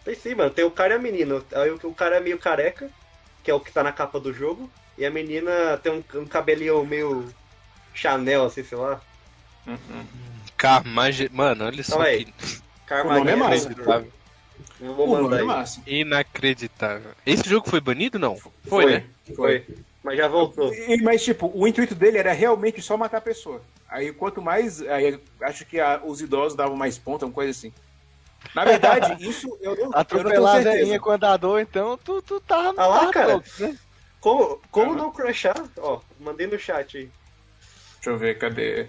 [0.04, 0.50] Tem sim, mano.
[0.50, 1.44] Tem o cara e a menina.
[1.54, 2.90] Aí o, cara é meio careca,
[3.44, 4.70] que é o que tá na capa do jogo.
[4.98, 7.34] E a menina tem um, um cabelinho meio
[7.94, 9.02] Chanel, assim, sei lá.
[10.58, 11.30] Carmage...
[11.32, 12.26] Mano, olha só aí.
[12.26, 14.12] que O nome é inacreditável.
[14.82, 16.00] Eu Vou nome mandar é aí.
[16.02, 17.12] Inacreditável.
[17.26, 18.38] Esse jogo foi banido, não?
[18.66, 19.04] Foi, né?
[19.36, 19.66] Foi.
[20.04, 20.74] Mas já voltou.
[20.74, 23.62] E- Mas, tipo, o intuito dele era realmente só matar a pessoa.
[23.90, 24.82] Aí, quanto mais.
[24.82, 27.74] Aí, acho que a- os idosos davam mais ponta, uma coisa assim.
[28.56, 32.22] Na verdade, isso eu não, eu não Atropelar tenho a velhinha com andador, então tu,
[32.22, 32.74] tu tá.
[32.78, 33.44] Ah lá, cara.
[33.60, 33.78] né?
[34.22, 34.96] Como, como Ah.
[34.96, 35.56] não crashar?
[35.78, 37.12] Ó, mandei no chat aí.
[37.96, 38.88] Deixa eu ver, cadê?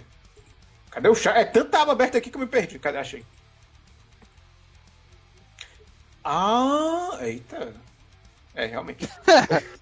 [0.91, 1.37] Cadê o chat?
[1.37, 2.79] É tanta aba aberta aqui que eu me perdi.
[2.79, 2.99] Cadê?
[2.99, 3.25] Achei.
[6.25, 7.75] Ah, eita.
[8.55, 9.09] É, realmente.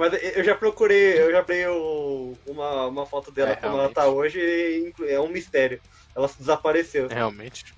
[0.00, 3.94] Mas eu já procurei, eu já o- uma, uma foto dela É, como realmente.
[3.98, 5.78] ela tá hoje e é um mistério.
[6.16, 7.06] Ela desapareceu.
[7.06, 7.74] Realmente.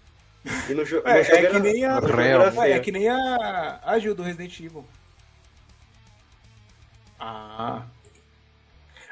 [0.70, 2.01] E no, jo É, no jogo é era- que nem a.
[2.64, 3.81] É, é que nem a.
[3.83, 4.87] A Gil do Resident Evil.
[7.18, 7.83] Ah.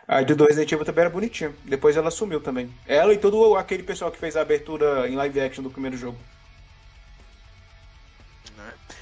[0.06, 1.52] A Gil do Resident Evil também era bonitinha.
[1.64, 2.72] Depois ela sumiu também.
[2.86, 6.18] Ela e todo aquele pessoal que fez a abertura em live action do primeiro jogo.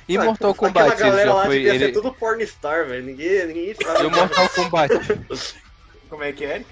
[0.08, 1.56] E Ah, Mortal aquela Kombat, ele galera já lá foi.
[1.56, 1.92] devia ser Ele...
[1.92, 3.04] tudo pornstar, velho.
[3.04, 4.06] Ninguém, ninguém E sabe.
[4.06, 4.94] o Mortal Kombat?
[6.08, 6.64] Como é que é?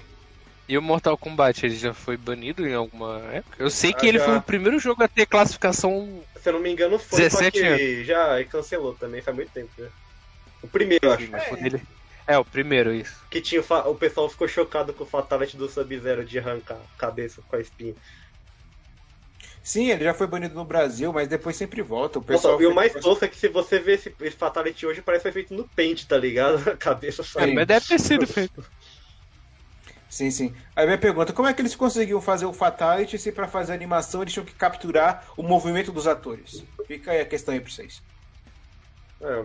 [0.67, 3.55] E o Mortal Kombat, ele já foi banido em alguma época?
[3.63, 4.25] Eu sei que Ah, ele já.
[4.25, 6.23] foi o primeiro jogo a ter classificação.
[6.41, 9.69] Se eu não me engano, foi, só 17 que já cancelou também, faz muito tempo
[9.77, 9.87] já.
[10.61, 11.27] O primeiro, eu acho.
[11.31, 11.81] né, quando ele-
[12.27, 13.15] É, o primeiro, isso.
[13.29, 16.75] Que tinha o, fa- o pessoal ficou chocado com o Fatality do Sub-Zero de arrancar
[16.75, 17.95] a cabeça com a espinha.
[19.67, 22.19] Sim, ele já foi banido no Brasil, mas depois sempre volta.
[22.19, 24.85] O Nossa, pessoal e o mais tosco é que se você ver esse, esse Fatality
[24.85, 26.57] hoje, parece que foi feito no Paint, tá ligado?
[26.71, 27.55] A cabeça É, saindo.
[27.55, 28.63] mas deve ter sido feito.
[30.09, 30.55] Sim, sim.
[30.73, 33.75] Aí minha pergunta, como é que eles conseguiam fazer o Fatality se pra fazer a
[33.75, 36.63] animação eles tinham que capturar o movimento dos atores?
[36.87, 38.01] Fica aí a questão aí pra vocês.
[39.19, 39.43] É.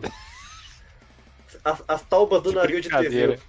[1.65, 3.41] As, as taubas do navio de brincadeira.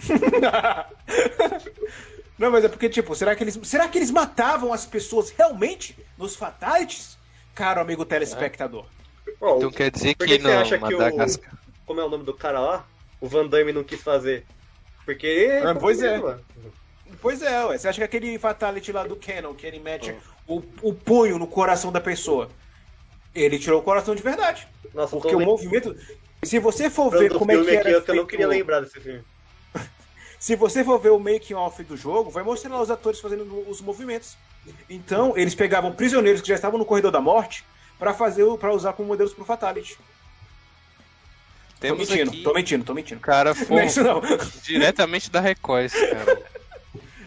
[2.40, 3.58] Não, mas é porque, tipo, será que eles.
[3.64, 7.18] Será que eles matavam as pessoas realmente nos Fatalities?
[7.54, 8.86] Caro amigo telespectador.
[9.38, 11.52] Ó, Então quer dizer por que que você acha não, que o- Madagascar.
[11.84, 12.86] Como é o nome do cara lá?
[13.20, 14.46] O Van Damme não quis fazer.
[15.04, 15.60] Porque.
[15.62, 16.16] Ah, pois é.
[16.16, 16.40] mano.
[17.20, 17.76] Pois é, ué.
[17.76, 20.14] Você acha que aquele Fatality lá do Canon, que ele mete
[20.46, 22.48] o, o punho no coração da pessoa,
[23.34, 24.66] ele tirou o coração de verdade.
[24.94, 25.94] Nossa, Porque o movimento.
[26.42, 27.90] Se você for ver lembrando como é que aqui, era.
[27.90, 29.22] eu que eu não feito- queria lembrar desse filme.
[30.40, 33.44] Se você for ver o making off do jogo, vai mostrar lá os atores fazendo
[33.68, 34.36] os movimentos.
[34.88, 37.62] Então, eles pegavam prisioneiros que já estavam no corredor da morte
[37.98, 39.96] pra fazer para usar como modelos pro Fatality.
[39.96, 40.02] Tô
[41.78, 43.18] Temos mentindo, aqui tô mentindo, tô mentindo.
[43.18, 44.20] o cara Não foi é isso não.
[44.62, 46.42] diretamente da Record, esse cara.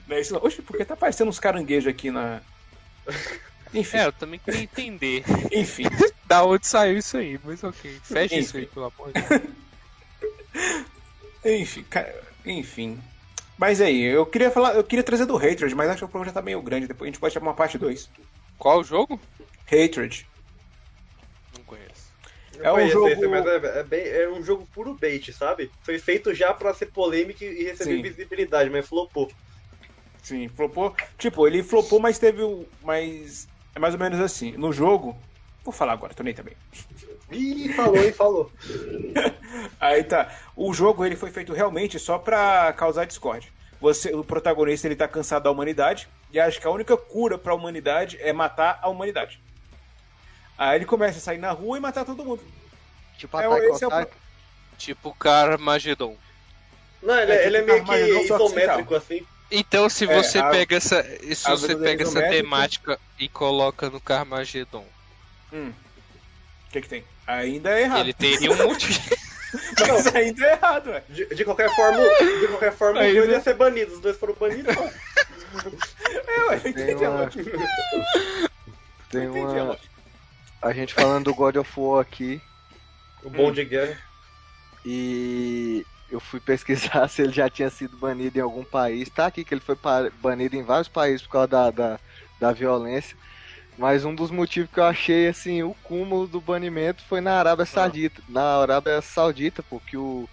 [0.07, 0.43] Não é isso não.
[0.43, 2.41] Oxe, porque tá parecendo uns caranguejos aqui na.
[3.73, 5.85] Enfim, É, eu também queria entender enfim.
[6.25, 7.99] da onde saiu isso aí, mas ok.
[8.03, 8.73] Fecha isso aí, Enfim.
[8.73, 9.41] pelo amor de Deus.
[11.45, 12.13] Enfim, ca-
[12.45, 12.99] enfim.
[13.57, 16.25] Mas aí, eu queria falar, eu queria trazer do Hatred, mas acho que o programa
[16.29, 18.09] já tá meio grande, depois a gente pode chamar uma parte 2.
[18.57, 19.19] Qual o jogo?
[19.71, 20.25] Hatred.
[21.57, 22.13] Não conheço.
[22.59, 25.71] É um Conheço jogo- esse, mas é, é bem- é um jogo puro bait, sabe?
[25.83, 28.01] Foi feito já pra ser polêmico e receber Sim.
[28.01, 29.31] visibilidade, mas flopou.
[30.21, 30.95] Sim, flopou.
[31.17, 32.65] Tipo, ele flopou, mas teve o.
[32.81, 33.47] Mas.
[33.75, 34.51] É mais ou menos assim.
[34.51, 35.17] No jogo.
[35.63, 36.55] Vou falar agora, tô nem também.
[37.33, 38.51] Ih, falou, hein, falou.
[39.79, 40.31] Aí tá.
[40.55, 43.49] O jogo ele foi feito realmente só pra causar discórdia.
[43.79, 47.53] Você, o protagonista ele tá cansado da humanidade e acha que a única cura pra
[47.53, 49.39] humanidade é matar a humanidade.
[50.57, 52.41] Aí ele começa a sair na rua e matar todo mundo.
[53.17, 54.07] Tipo É, Attack esse é o.
[54.77, 56.15] Tipo Carmageddon.
[57.01, 59.25] Não, ele, É, ele é tipo meio que isométrico, assim.
[59.51, 61.03] Então, se É, você a- pega essa,
[61.35, 64.85] se a você pega essa temática e coloca no Carmageddon,
[65.51, 65.71] Hum.
[66.67, 67.03] O que que tem?
[67.39, 67.99] Ainda é errado.
[68.01, 68.99] ele teria um motivo.
[69.87, 71.03] Mas ainda é errado, ué.
[71.09, 71.99] De, de qualquer forma,
[72.39, 73.93] de qualquer forma, Aí, os dois iam ser banidos.
[73.95, 74.75] Os dois foram banidos.
[76.27, 77.51] É, ué, entendi a uma- lógica.
[79.11, 79.77] Tem Entendi a uma...
[80.61, 82.41] A gente falando do God of War aqui
[83.23, 83.95] O bom de guerra.
[84.85, 89.09] e eu fui pesquisar se ele já tinha sido banido em algum país.
[89.09, 89.77] Tá aqui que ele foi
[90.21, 91.99] banido em vários países por causa da, da,
[92.39, 93.15] da violência.
[93.77, 97.65] Mas um dos motivos que eu achei assim, o cúmulo do banimento foi na Arábia
[97.65, 98.21] Saudita.
[98.29, 100.29] Na Arábia Saudita, porque o,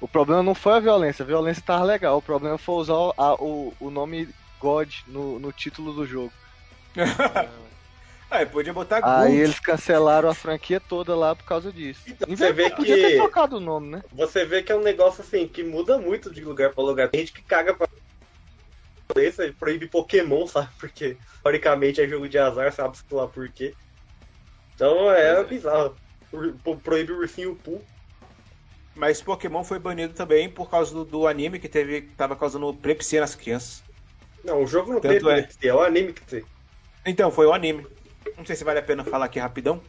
[0.00, 2.16] o problema não foi a violência, a violência tava legal.
[2.18, 6.32] O problema foi usar o- a- o, o nome God no, no título do jogo.
[8.34, 12.00] Ah, podia botar Aí eles cancelaram a franquia toda lá por causa disso.
[12.26, 14.02] Em você vê podia ter que- trocado o nome, né?
[14.14, 17.10] Você vê que é um negócio assim que muda muito de lugar pra lugar.
[17.10, 17.86] Tem gente que caga pra
[19.14, 20.68] violência e proíbe Pokémon, sabe?
[20.78, 23.74] Porque teoricamente é jogo de azar, sabe-se lá por quê.
[24.74, 25.96] Então é, bizarro.
[26.32, 27.82] Ur- pro- Proíbe o ursinho Poo.
[28.94, 32.70] Mas Pokémon foi banido também por causa do, do anime que teve, que tava causando
[32.70, 33.82] epilepsia nas crianças.
[34.44, 35.38] Não, o jogo não Tanto teve é.
[35.38, 36.44] epilepsia, é o anime que tem.
[37.06, 37.86] Então, foi o anime.
[38.36, 39.82] Não sei se vale a pena falar aqui rapidão.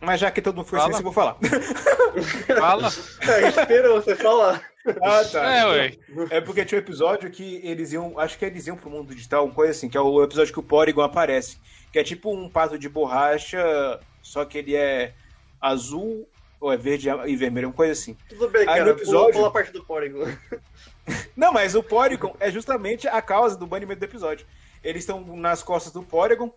[0.00, 1.00] Mas já que todo mundo foi Fala.
[1.02, 1.36] vou falar.
[2.58, 2.88] Fala.
[3.28, 4.62] É, esperou você falar.
[5.02, 5.44] ah, tá.
[5.54, 5.92] É, ué.
[6.30, 8.18] É porque tinha um episódio que eles iam.
[8.18, 10.58] Acho que eles iam pro mundo digital, uma coisa assim, que é o episódio que
[10.60, 11.58] o Porygon aparece.
[11.92, 15.12] Que é tipo um pato de borracha, só que ele é
[15.60, 16.26] azul,
[16.60, 18.16] ou é verde e vermelho, uma coisa assim.
[18.28, 18.84] Tudo bem, Aí cara.
[18.84, 20.26] no episódio- Pula, pula a parte do Porygon.
[21.36, 24.46] Não, mas o Porygon é justamente a causa do banimento do episódio.
[24.82, 26.50] Eles estão nas costas do Porygon,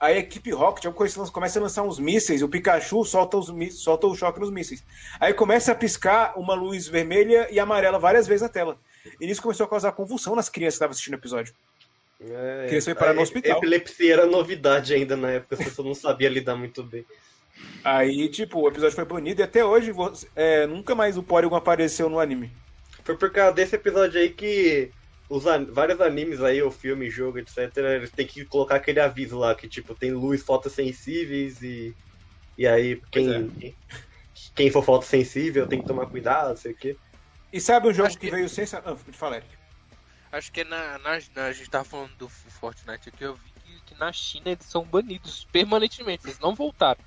[0.00, 0.92] a equipe Rocket
[1.32, 4.84] começa a lançar uns mísseis, o Pikachu solta, os, solta o choque nos mísseis.
[5.18, 8.78] Aí começa a piscar uma luz vermelha e amarela várias vezes na tela.
[9.20, 11.52] E isso começou a causar convulsão nas crianças que estavam assistindo o episódio.
[12.20, 13.58] É, eles foi parar no a- hospital.
[13.58, 17.04] Epilepsia era novidade ainda na época, as pessoas não sabiam lidar muito bem.
[17.82, 19.92] Aí, tipo, o episódio foi banido e até hoje
[20.36, 22.52] é, nunca mais o Porygon apareceu no anime.
[23.04, 24.90] Foi por causa desse episódio aí que
[25.28, 29.38] os an- vários animes aí, o filme, jogo, etc., eles têm que colocar aquele aviso
[29.38, 31.96] lá, que tipo, tem luz fotossensíveis e.
[32.56, 33.50] E aí, quem,
[34.54, 36.98] quem for fotossensível tem que tomar cuidado, não sei o quê.
[37.52, 38.64] E sabe um jogo que, que- veio sem.
[38.84, 39.56] Ah, fala, Eric.
[40.30, 43.80] Acho que na, na, na- a gente tava falando do Fortnite aqui, eu vi que,
[43.86, 47.00] que na China eles são banidos permanentemente, eles não voltaram.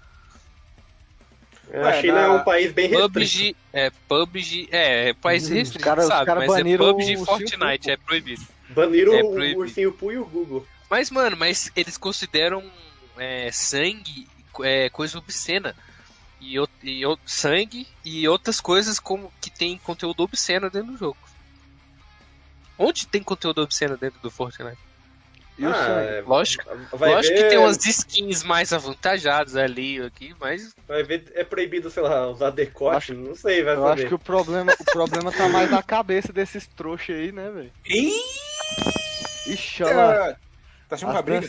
[1.74, 3.14] A Ué, China na- é um país bem restrito.
[3.14, 6.26] PUBG, é, PUBG, é, é país Os restrito, cara- os sabe?
[6.26, 8.42] cara Mas é PUBG e o Fortnite, é proibido.
[8.70, 9.60] Baniram É o proibido.
[9.62, 10.68] Ursinho Poo e o Google.
[10.90, 12.64] Mas, mano, mas eles consideram
[13.18, 14.28] é, sangue
[14.64, 15.76] é, coisa obscena.
[16.42, 20.98] E, o- e o- sangue e outras coisas como que tem conteúdo obsceno dentro do
[20.98, 21.18] jogo.
[22.78, 24.78] Onde tem conteúdo obsceno dentro do Fortnite?
[25.62, 26.18] E o Ah, sangue?
[26.18, 31.04] é, Lógico, vai lógico ver, que tem umas skins mais avantajadas ali aqui, mas Vai
[31.04, 34.04] ver, é proibido, sei lá, usar decote, não sei, vai Eu saber.
[34.04, 37.74] acho que o problema, o problema tá mais na cabeça desses trouxas aí, né, velho?
[37.86, 38.22] Ih!
[39.46, 40.34] Ixi, olha lá.
[40.88, 41.48] Tá achando uma As briga?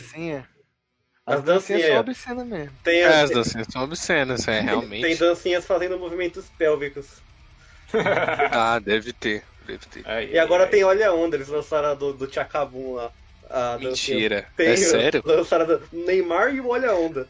[1.26, 2.78] As As dancinhas dancinhas, são obscenas mesmo.
[2.82, 4.60] Tem, é, as tem, dancinhas são obscenas, é,
[5.00, 5.16] tem realmente.
[5.16, 7.22] dancinhas fazendo movimentos pélvicos.
[8.50, 10.04] Ah, deve ter, deve ter.
[10.04, 10.70] Aí, E agora aí.
[10.70, 13.12] tem Olha Onda, eles lançaram a do, do Tchacabum lá.
[13.52, 13.78] A.
[13.78, 15.22] Mentira, Tem, é sério?
[15.24, 17.28] Lançaram Neymar e o Olha Onda.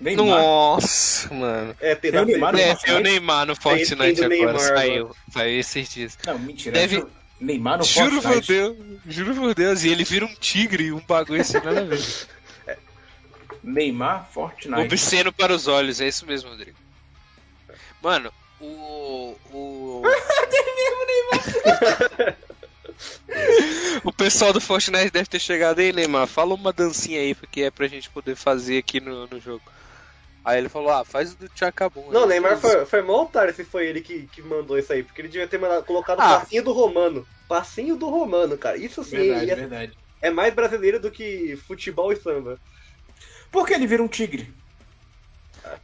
[0.00, 0.26] Neymar.
[0.26, 1.76] Nossa, mano.
[1.80, 2.84] É, tem, Tem o Neymar no É, Fortnite?
[2.86, 6.18] tem o Neymar no Tem- tem Fortnite do agora, Neymar saiu, saiu esses dias.
[6.26, 6.74] Não, mentira.
[6.74, 7.10] Deve- Ju-
[7.40, 8.46] Neymar no Juro por Fortnite.
[8.52, 8.76] Deus,
[9.06, 12.00] juro por Deus, e ele vira um tigre, um bagulho assim, nada a ver.
[13.62, 14.80] Neymar Fortnite.
[14.80, 16.76] Obsceno para os olhos, é isso mesmo, Rodrigo.
[18.02, 19.36] Mano, o.
[19.52, 20.02] O.
[24.04, 26.26] o pessoal do Fortnite deve ter chegado aí, Neymar.
[26.26, 29.62] Fala uma dancinha aí que é pra gente poder fazer aqui no, no jogo.
[30.44, 32.10] Aí ele falou: Ah, faz o do Tchacabum.
[32.10, 35.20] Não, Neymar foi, foi mó otário se foi ele que, que mandou isso aí, porque
[35.20, 36.40] ele devia ter mandado, colocado o Ah.
[36.40, 37.26] passinho do Romano.
[37.48, 38.76] Passinho do Romano, cara.
[38.76, 39.98] Isso sim Verdade, é, verdade.
[40.20, 42.58] é mais brasileiro do que futebol e samba.
[43.50, 44.52] Por que ele vira um tigre?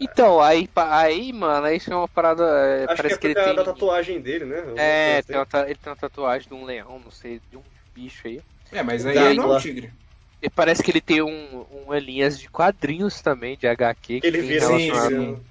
[0.00, 2.44] Então, aí, aí, mano, aí isso é uma parada.
[2.84, 3.54] é, Acho parece que é que, ele tem.
[3.56, 4.56] da tatuagem dele, né?
[4.76, 5.46] É, tem uma assim.
[5.46, 7.64] ta- ele tem uma tatuagem de um leão, não sei, de um
[7.94, 8.40] bicho aí.
[8.72, 9.92] É, mas aí ele não é um tigre.
[10.40, 14.38] E parece que ele tem um, uma linhas de quadrinhos também, de HQ, que Ele
[14.42, 15.50] vira Sim, sim.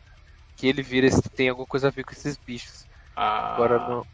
[0.56, 2.88] que ele vira, esse- tem alguma coisa a ver com esses bichos.
[3.16, 4.08] Ah, Agora não.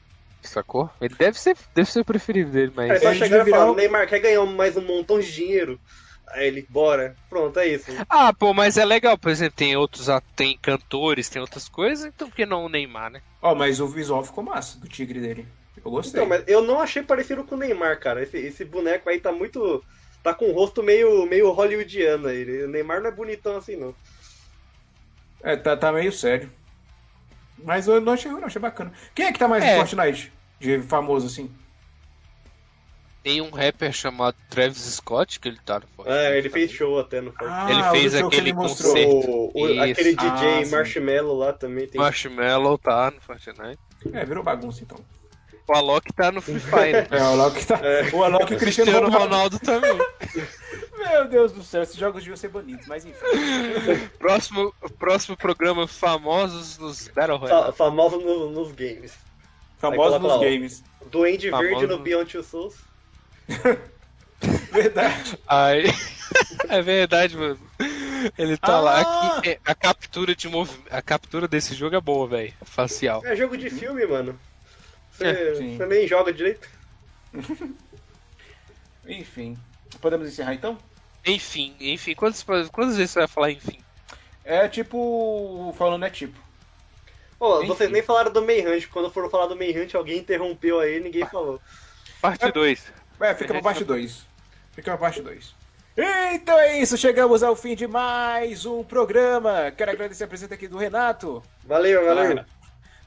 [0.44, 0.90] Sacou?
[1.02, 2.90] Ele deve ser, deve ser o preferido dele, mas.
[2.90, 5.80] Aí só Ele chegaram e virar um- Neymar, quer ganhar mais um montão de dinheiro?
[6.34, 7.16] Aí ele, bora.
[7.30, 7.92] Pronto, é isso.
[8.10, 12.30] Ah, pô, mas é legal, por exemplo, tem outros, tem cantores, tem outras coisas, então
[12.30, 13.22] por que não o Neymar, né?
[13.42, 15.48] Ó, mas o visual ficou massa do tigre dele.
[15.84, 16.20] Eu gostei.
[16.22, 18.24] Então, mas eu não achei parecido com o Neymar, cara.
[18.24, 19.84] Esse, esse boneco aí tá muito.
[20.24, 22.64] Tá com o rosto meio, meio hollywoodiano aí.
[22.64, 23.94] O Neymar não é bonitão assim, não.
[25.44, 26.50] É, tá, tá meio sério.
[27.62, 28.92] Mas eu não achei ruim, não, achei bacana.
[29.14, 29.78] Quem é que tá mais É.
[29.78, 30.32] no Fortnite?
[30.60, 31.52] De famoso assim?
[33.24, 36.18] Tem um rapper chamado Travis Scott, que ele tá no Fortnite.
[36.20, 37.72] É, ele fez show até no Fortnite.
[37.72, 38.92] Ele Ah, fez show que aquele ele mostrou.
[38.94, 39.30] concerto.
[39.30, 40.72] O, o- aquele Ah, DJ sim.
[40.72, 42.02] Marshmallow lá também tem.
[42.02, 43.80] Marshmallow tá no Fortnite.
[44.12, 44.98] É, virou bagunça então.
[45.66, 47.08] O Alok tá no Free Fire.
[47.10, 47.80] É, o Alok tá.
[48.12, 49.58] O Alok e o Cristiano Cristiano Ronaldo.
[49.58, 49.98] Ronaldo também.
[51.00, 53.18] Meu Deus do céu, esses jogos deviam ser banidos, mas enfim.
[54.20, 57.74] Próximo, próximo programa Famosos nos Battle Fa Royale.
[57.74, 59.14] famoso no- nos games.
[59.78, 60.84] Famosos nos lá, games.
[61.10, 62.76] Duende Famoso Verde no no- Beyond Two Souls.
[64.72, 65.38] Verdade.
[65.48, 65.86] Aí...
[66.70, 67.60] é verdade, mano.
[68.38, 68.80] Ele tá Ah!
[68.82, 69.00] lá.
[69.38, 70.70] Aqui, é, a captura de mov...
[70.90, 72.54] a captura desse jogo é boa, velho.
[72.64, 73.26] Facial.
[73.26, 74.40] É jogo de filme, mano.
[75.20, 75.78] É, Você, sim.
[75.78, 76.68] você nem joga direito.
[79.08, 79.58] Enfim.
[80.02, 80.78] Podemos encerrar então?
[81.26, 83.80] Enfim, enfim, quantas, quantas vezes você vai falar enfim?
[84.44, 85.74] É tipo.
[85.78, 86.38] Falando é tipo.
[87.40, 87.68] Ô, Enfim.
[87.68, 88.88] vocês nem falaram do Manhunt.
[88.88, 91.62] Quando foram falar do Manhunt, alguém interrompeu aí ninguém falou.
[92.22, 92.92] Parte 2.
[93.24, 94.26] É, fica pra parte 2.
[94.74, 95.56] Fica pra parte 2.
[96.34, 99.72] Então é isso, chegamos ao fim de mais um programa.
[99.72, 102.44] Quero agradecer a presença aqui do Renato, Valeu, valeu.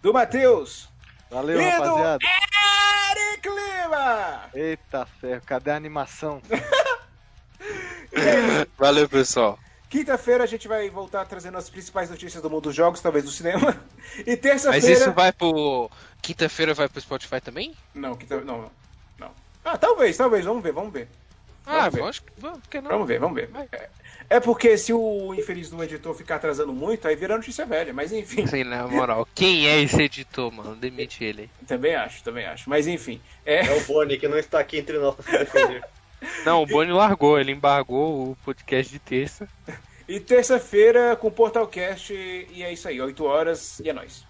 [0.01, 0.89] do Matheus
[1.31, 2.19] Valeu, e rapaziada.
[2.19, 4.41] do Eric Lima.
[4.55, 6.41] Eita ferro, cadê a animação?
[8.79, 9.59] Valeu, pessoal.
[9.91, 13.31] Quinta-feira a gente vai voltar trazendo as principais notícias do mundo dos jogos, talvez do
[13.31, 13.77] cinema.
[14.25, 14.93] E Mas terça-feira.
[14.93, 15.91] isso vai pro.
[16.23, 17.75] Quinta-feira vai pro Spotify também?
[17.95, 18.41] Não, quinta...
[18.41, 18.86] não, não.
[19.69, 21.09] Ah, talvez, talvez, vamos ver, vamos ver.
[21.67, 22.05] Ah, ver.
[22.05, 22.31] acho que.
[22.39, 22.83] Vamos, não?
[22.83, 23.51] Vamos ver, vamos ver.
[23.73, 23.89] É,
[24.31, 28.13] é porque se o infeliz do editor ficar atrasando muito, aí vira notícia velha, mas
[28.13, 28.47] enfim.
[28.47, 29.27] Sim, na moral.
[29.35, 30.77] Quem é esse editor, mano?
[30.77, 31.51] Demite ele.
[31.67, 32.71] Também acho, também acho.
[32.71, 33.21] Mas enfim.
[33.45, 35.83] É, É o Bonnie que não está aqui entre nós pra se defender.
[36.45, 39.49] Não, o Boni largou, ele embargou o podcast de terça.
[40.09, 42.15] e terça-feira com o Portalcast.
[42.15, 44.25] E é isso aí, 8 horas e é nóis.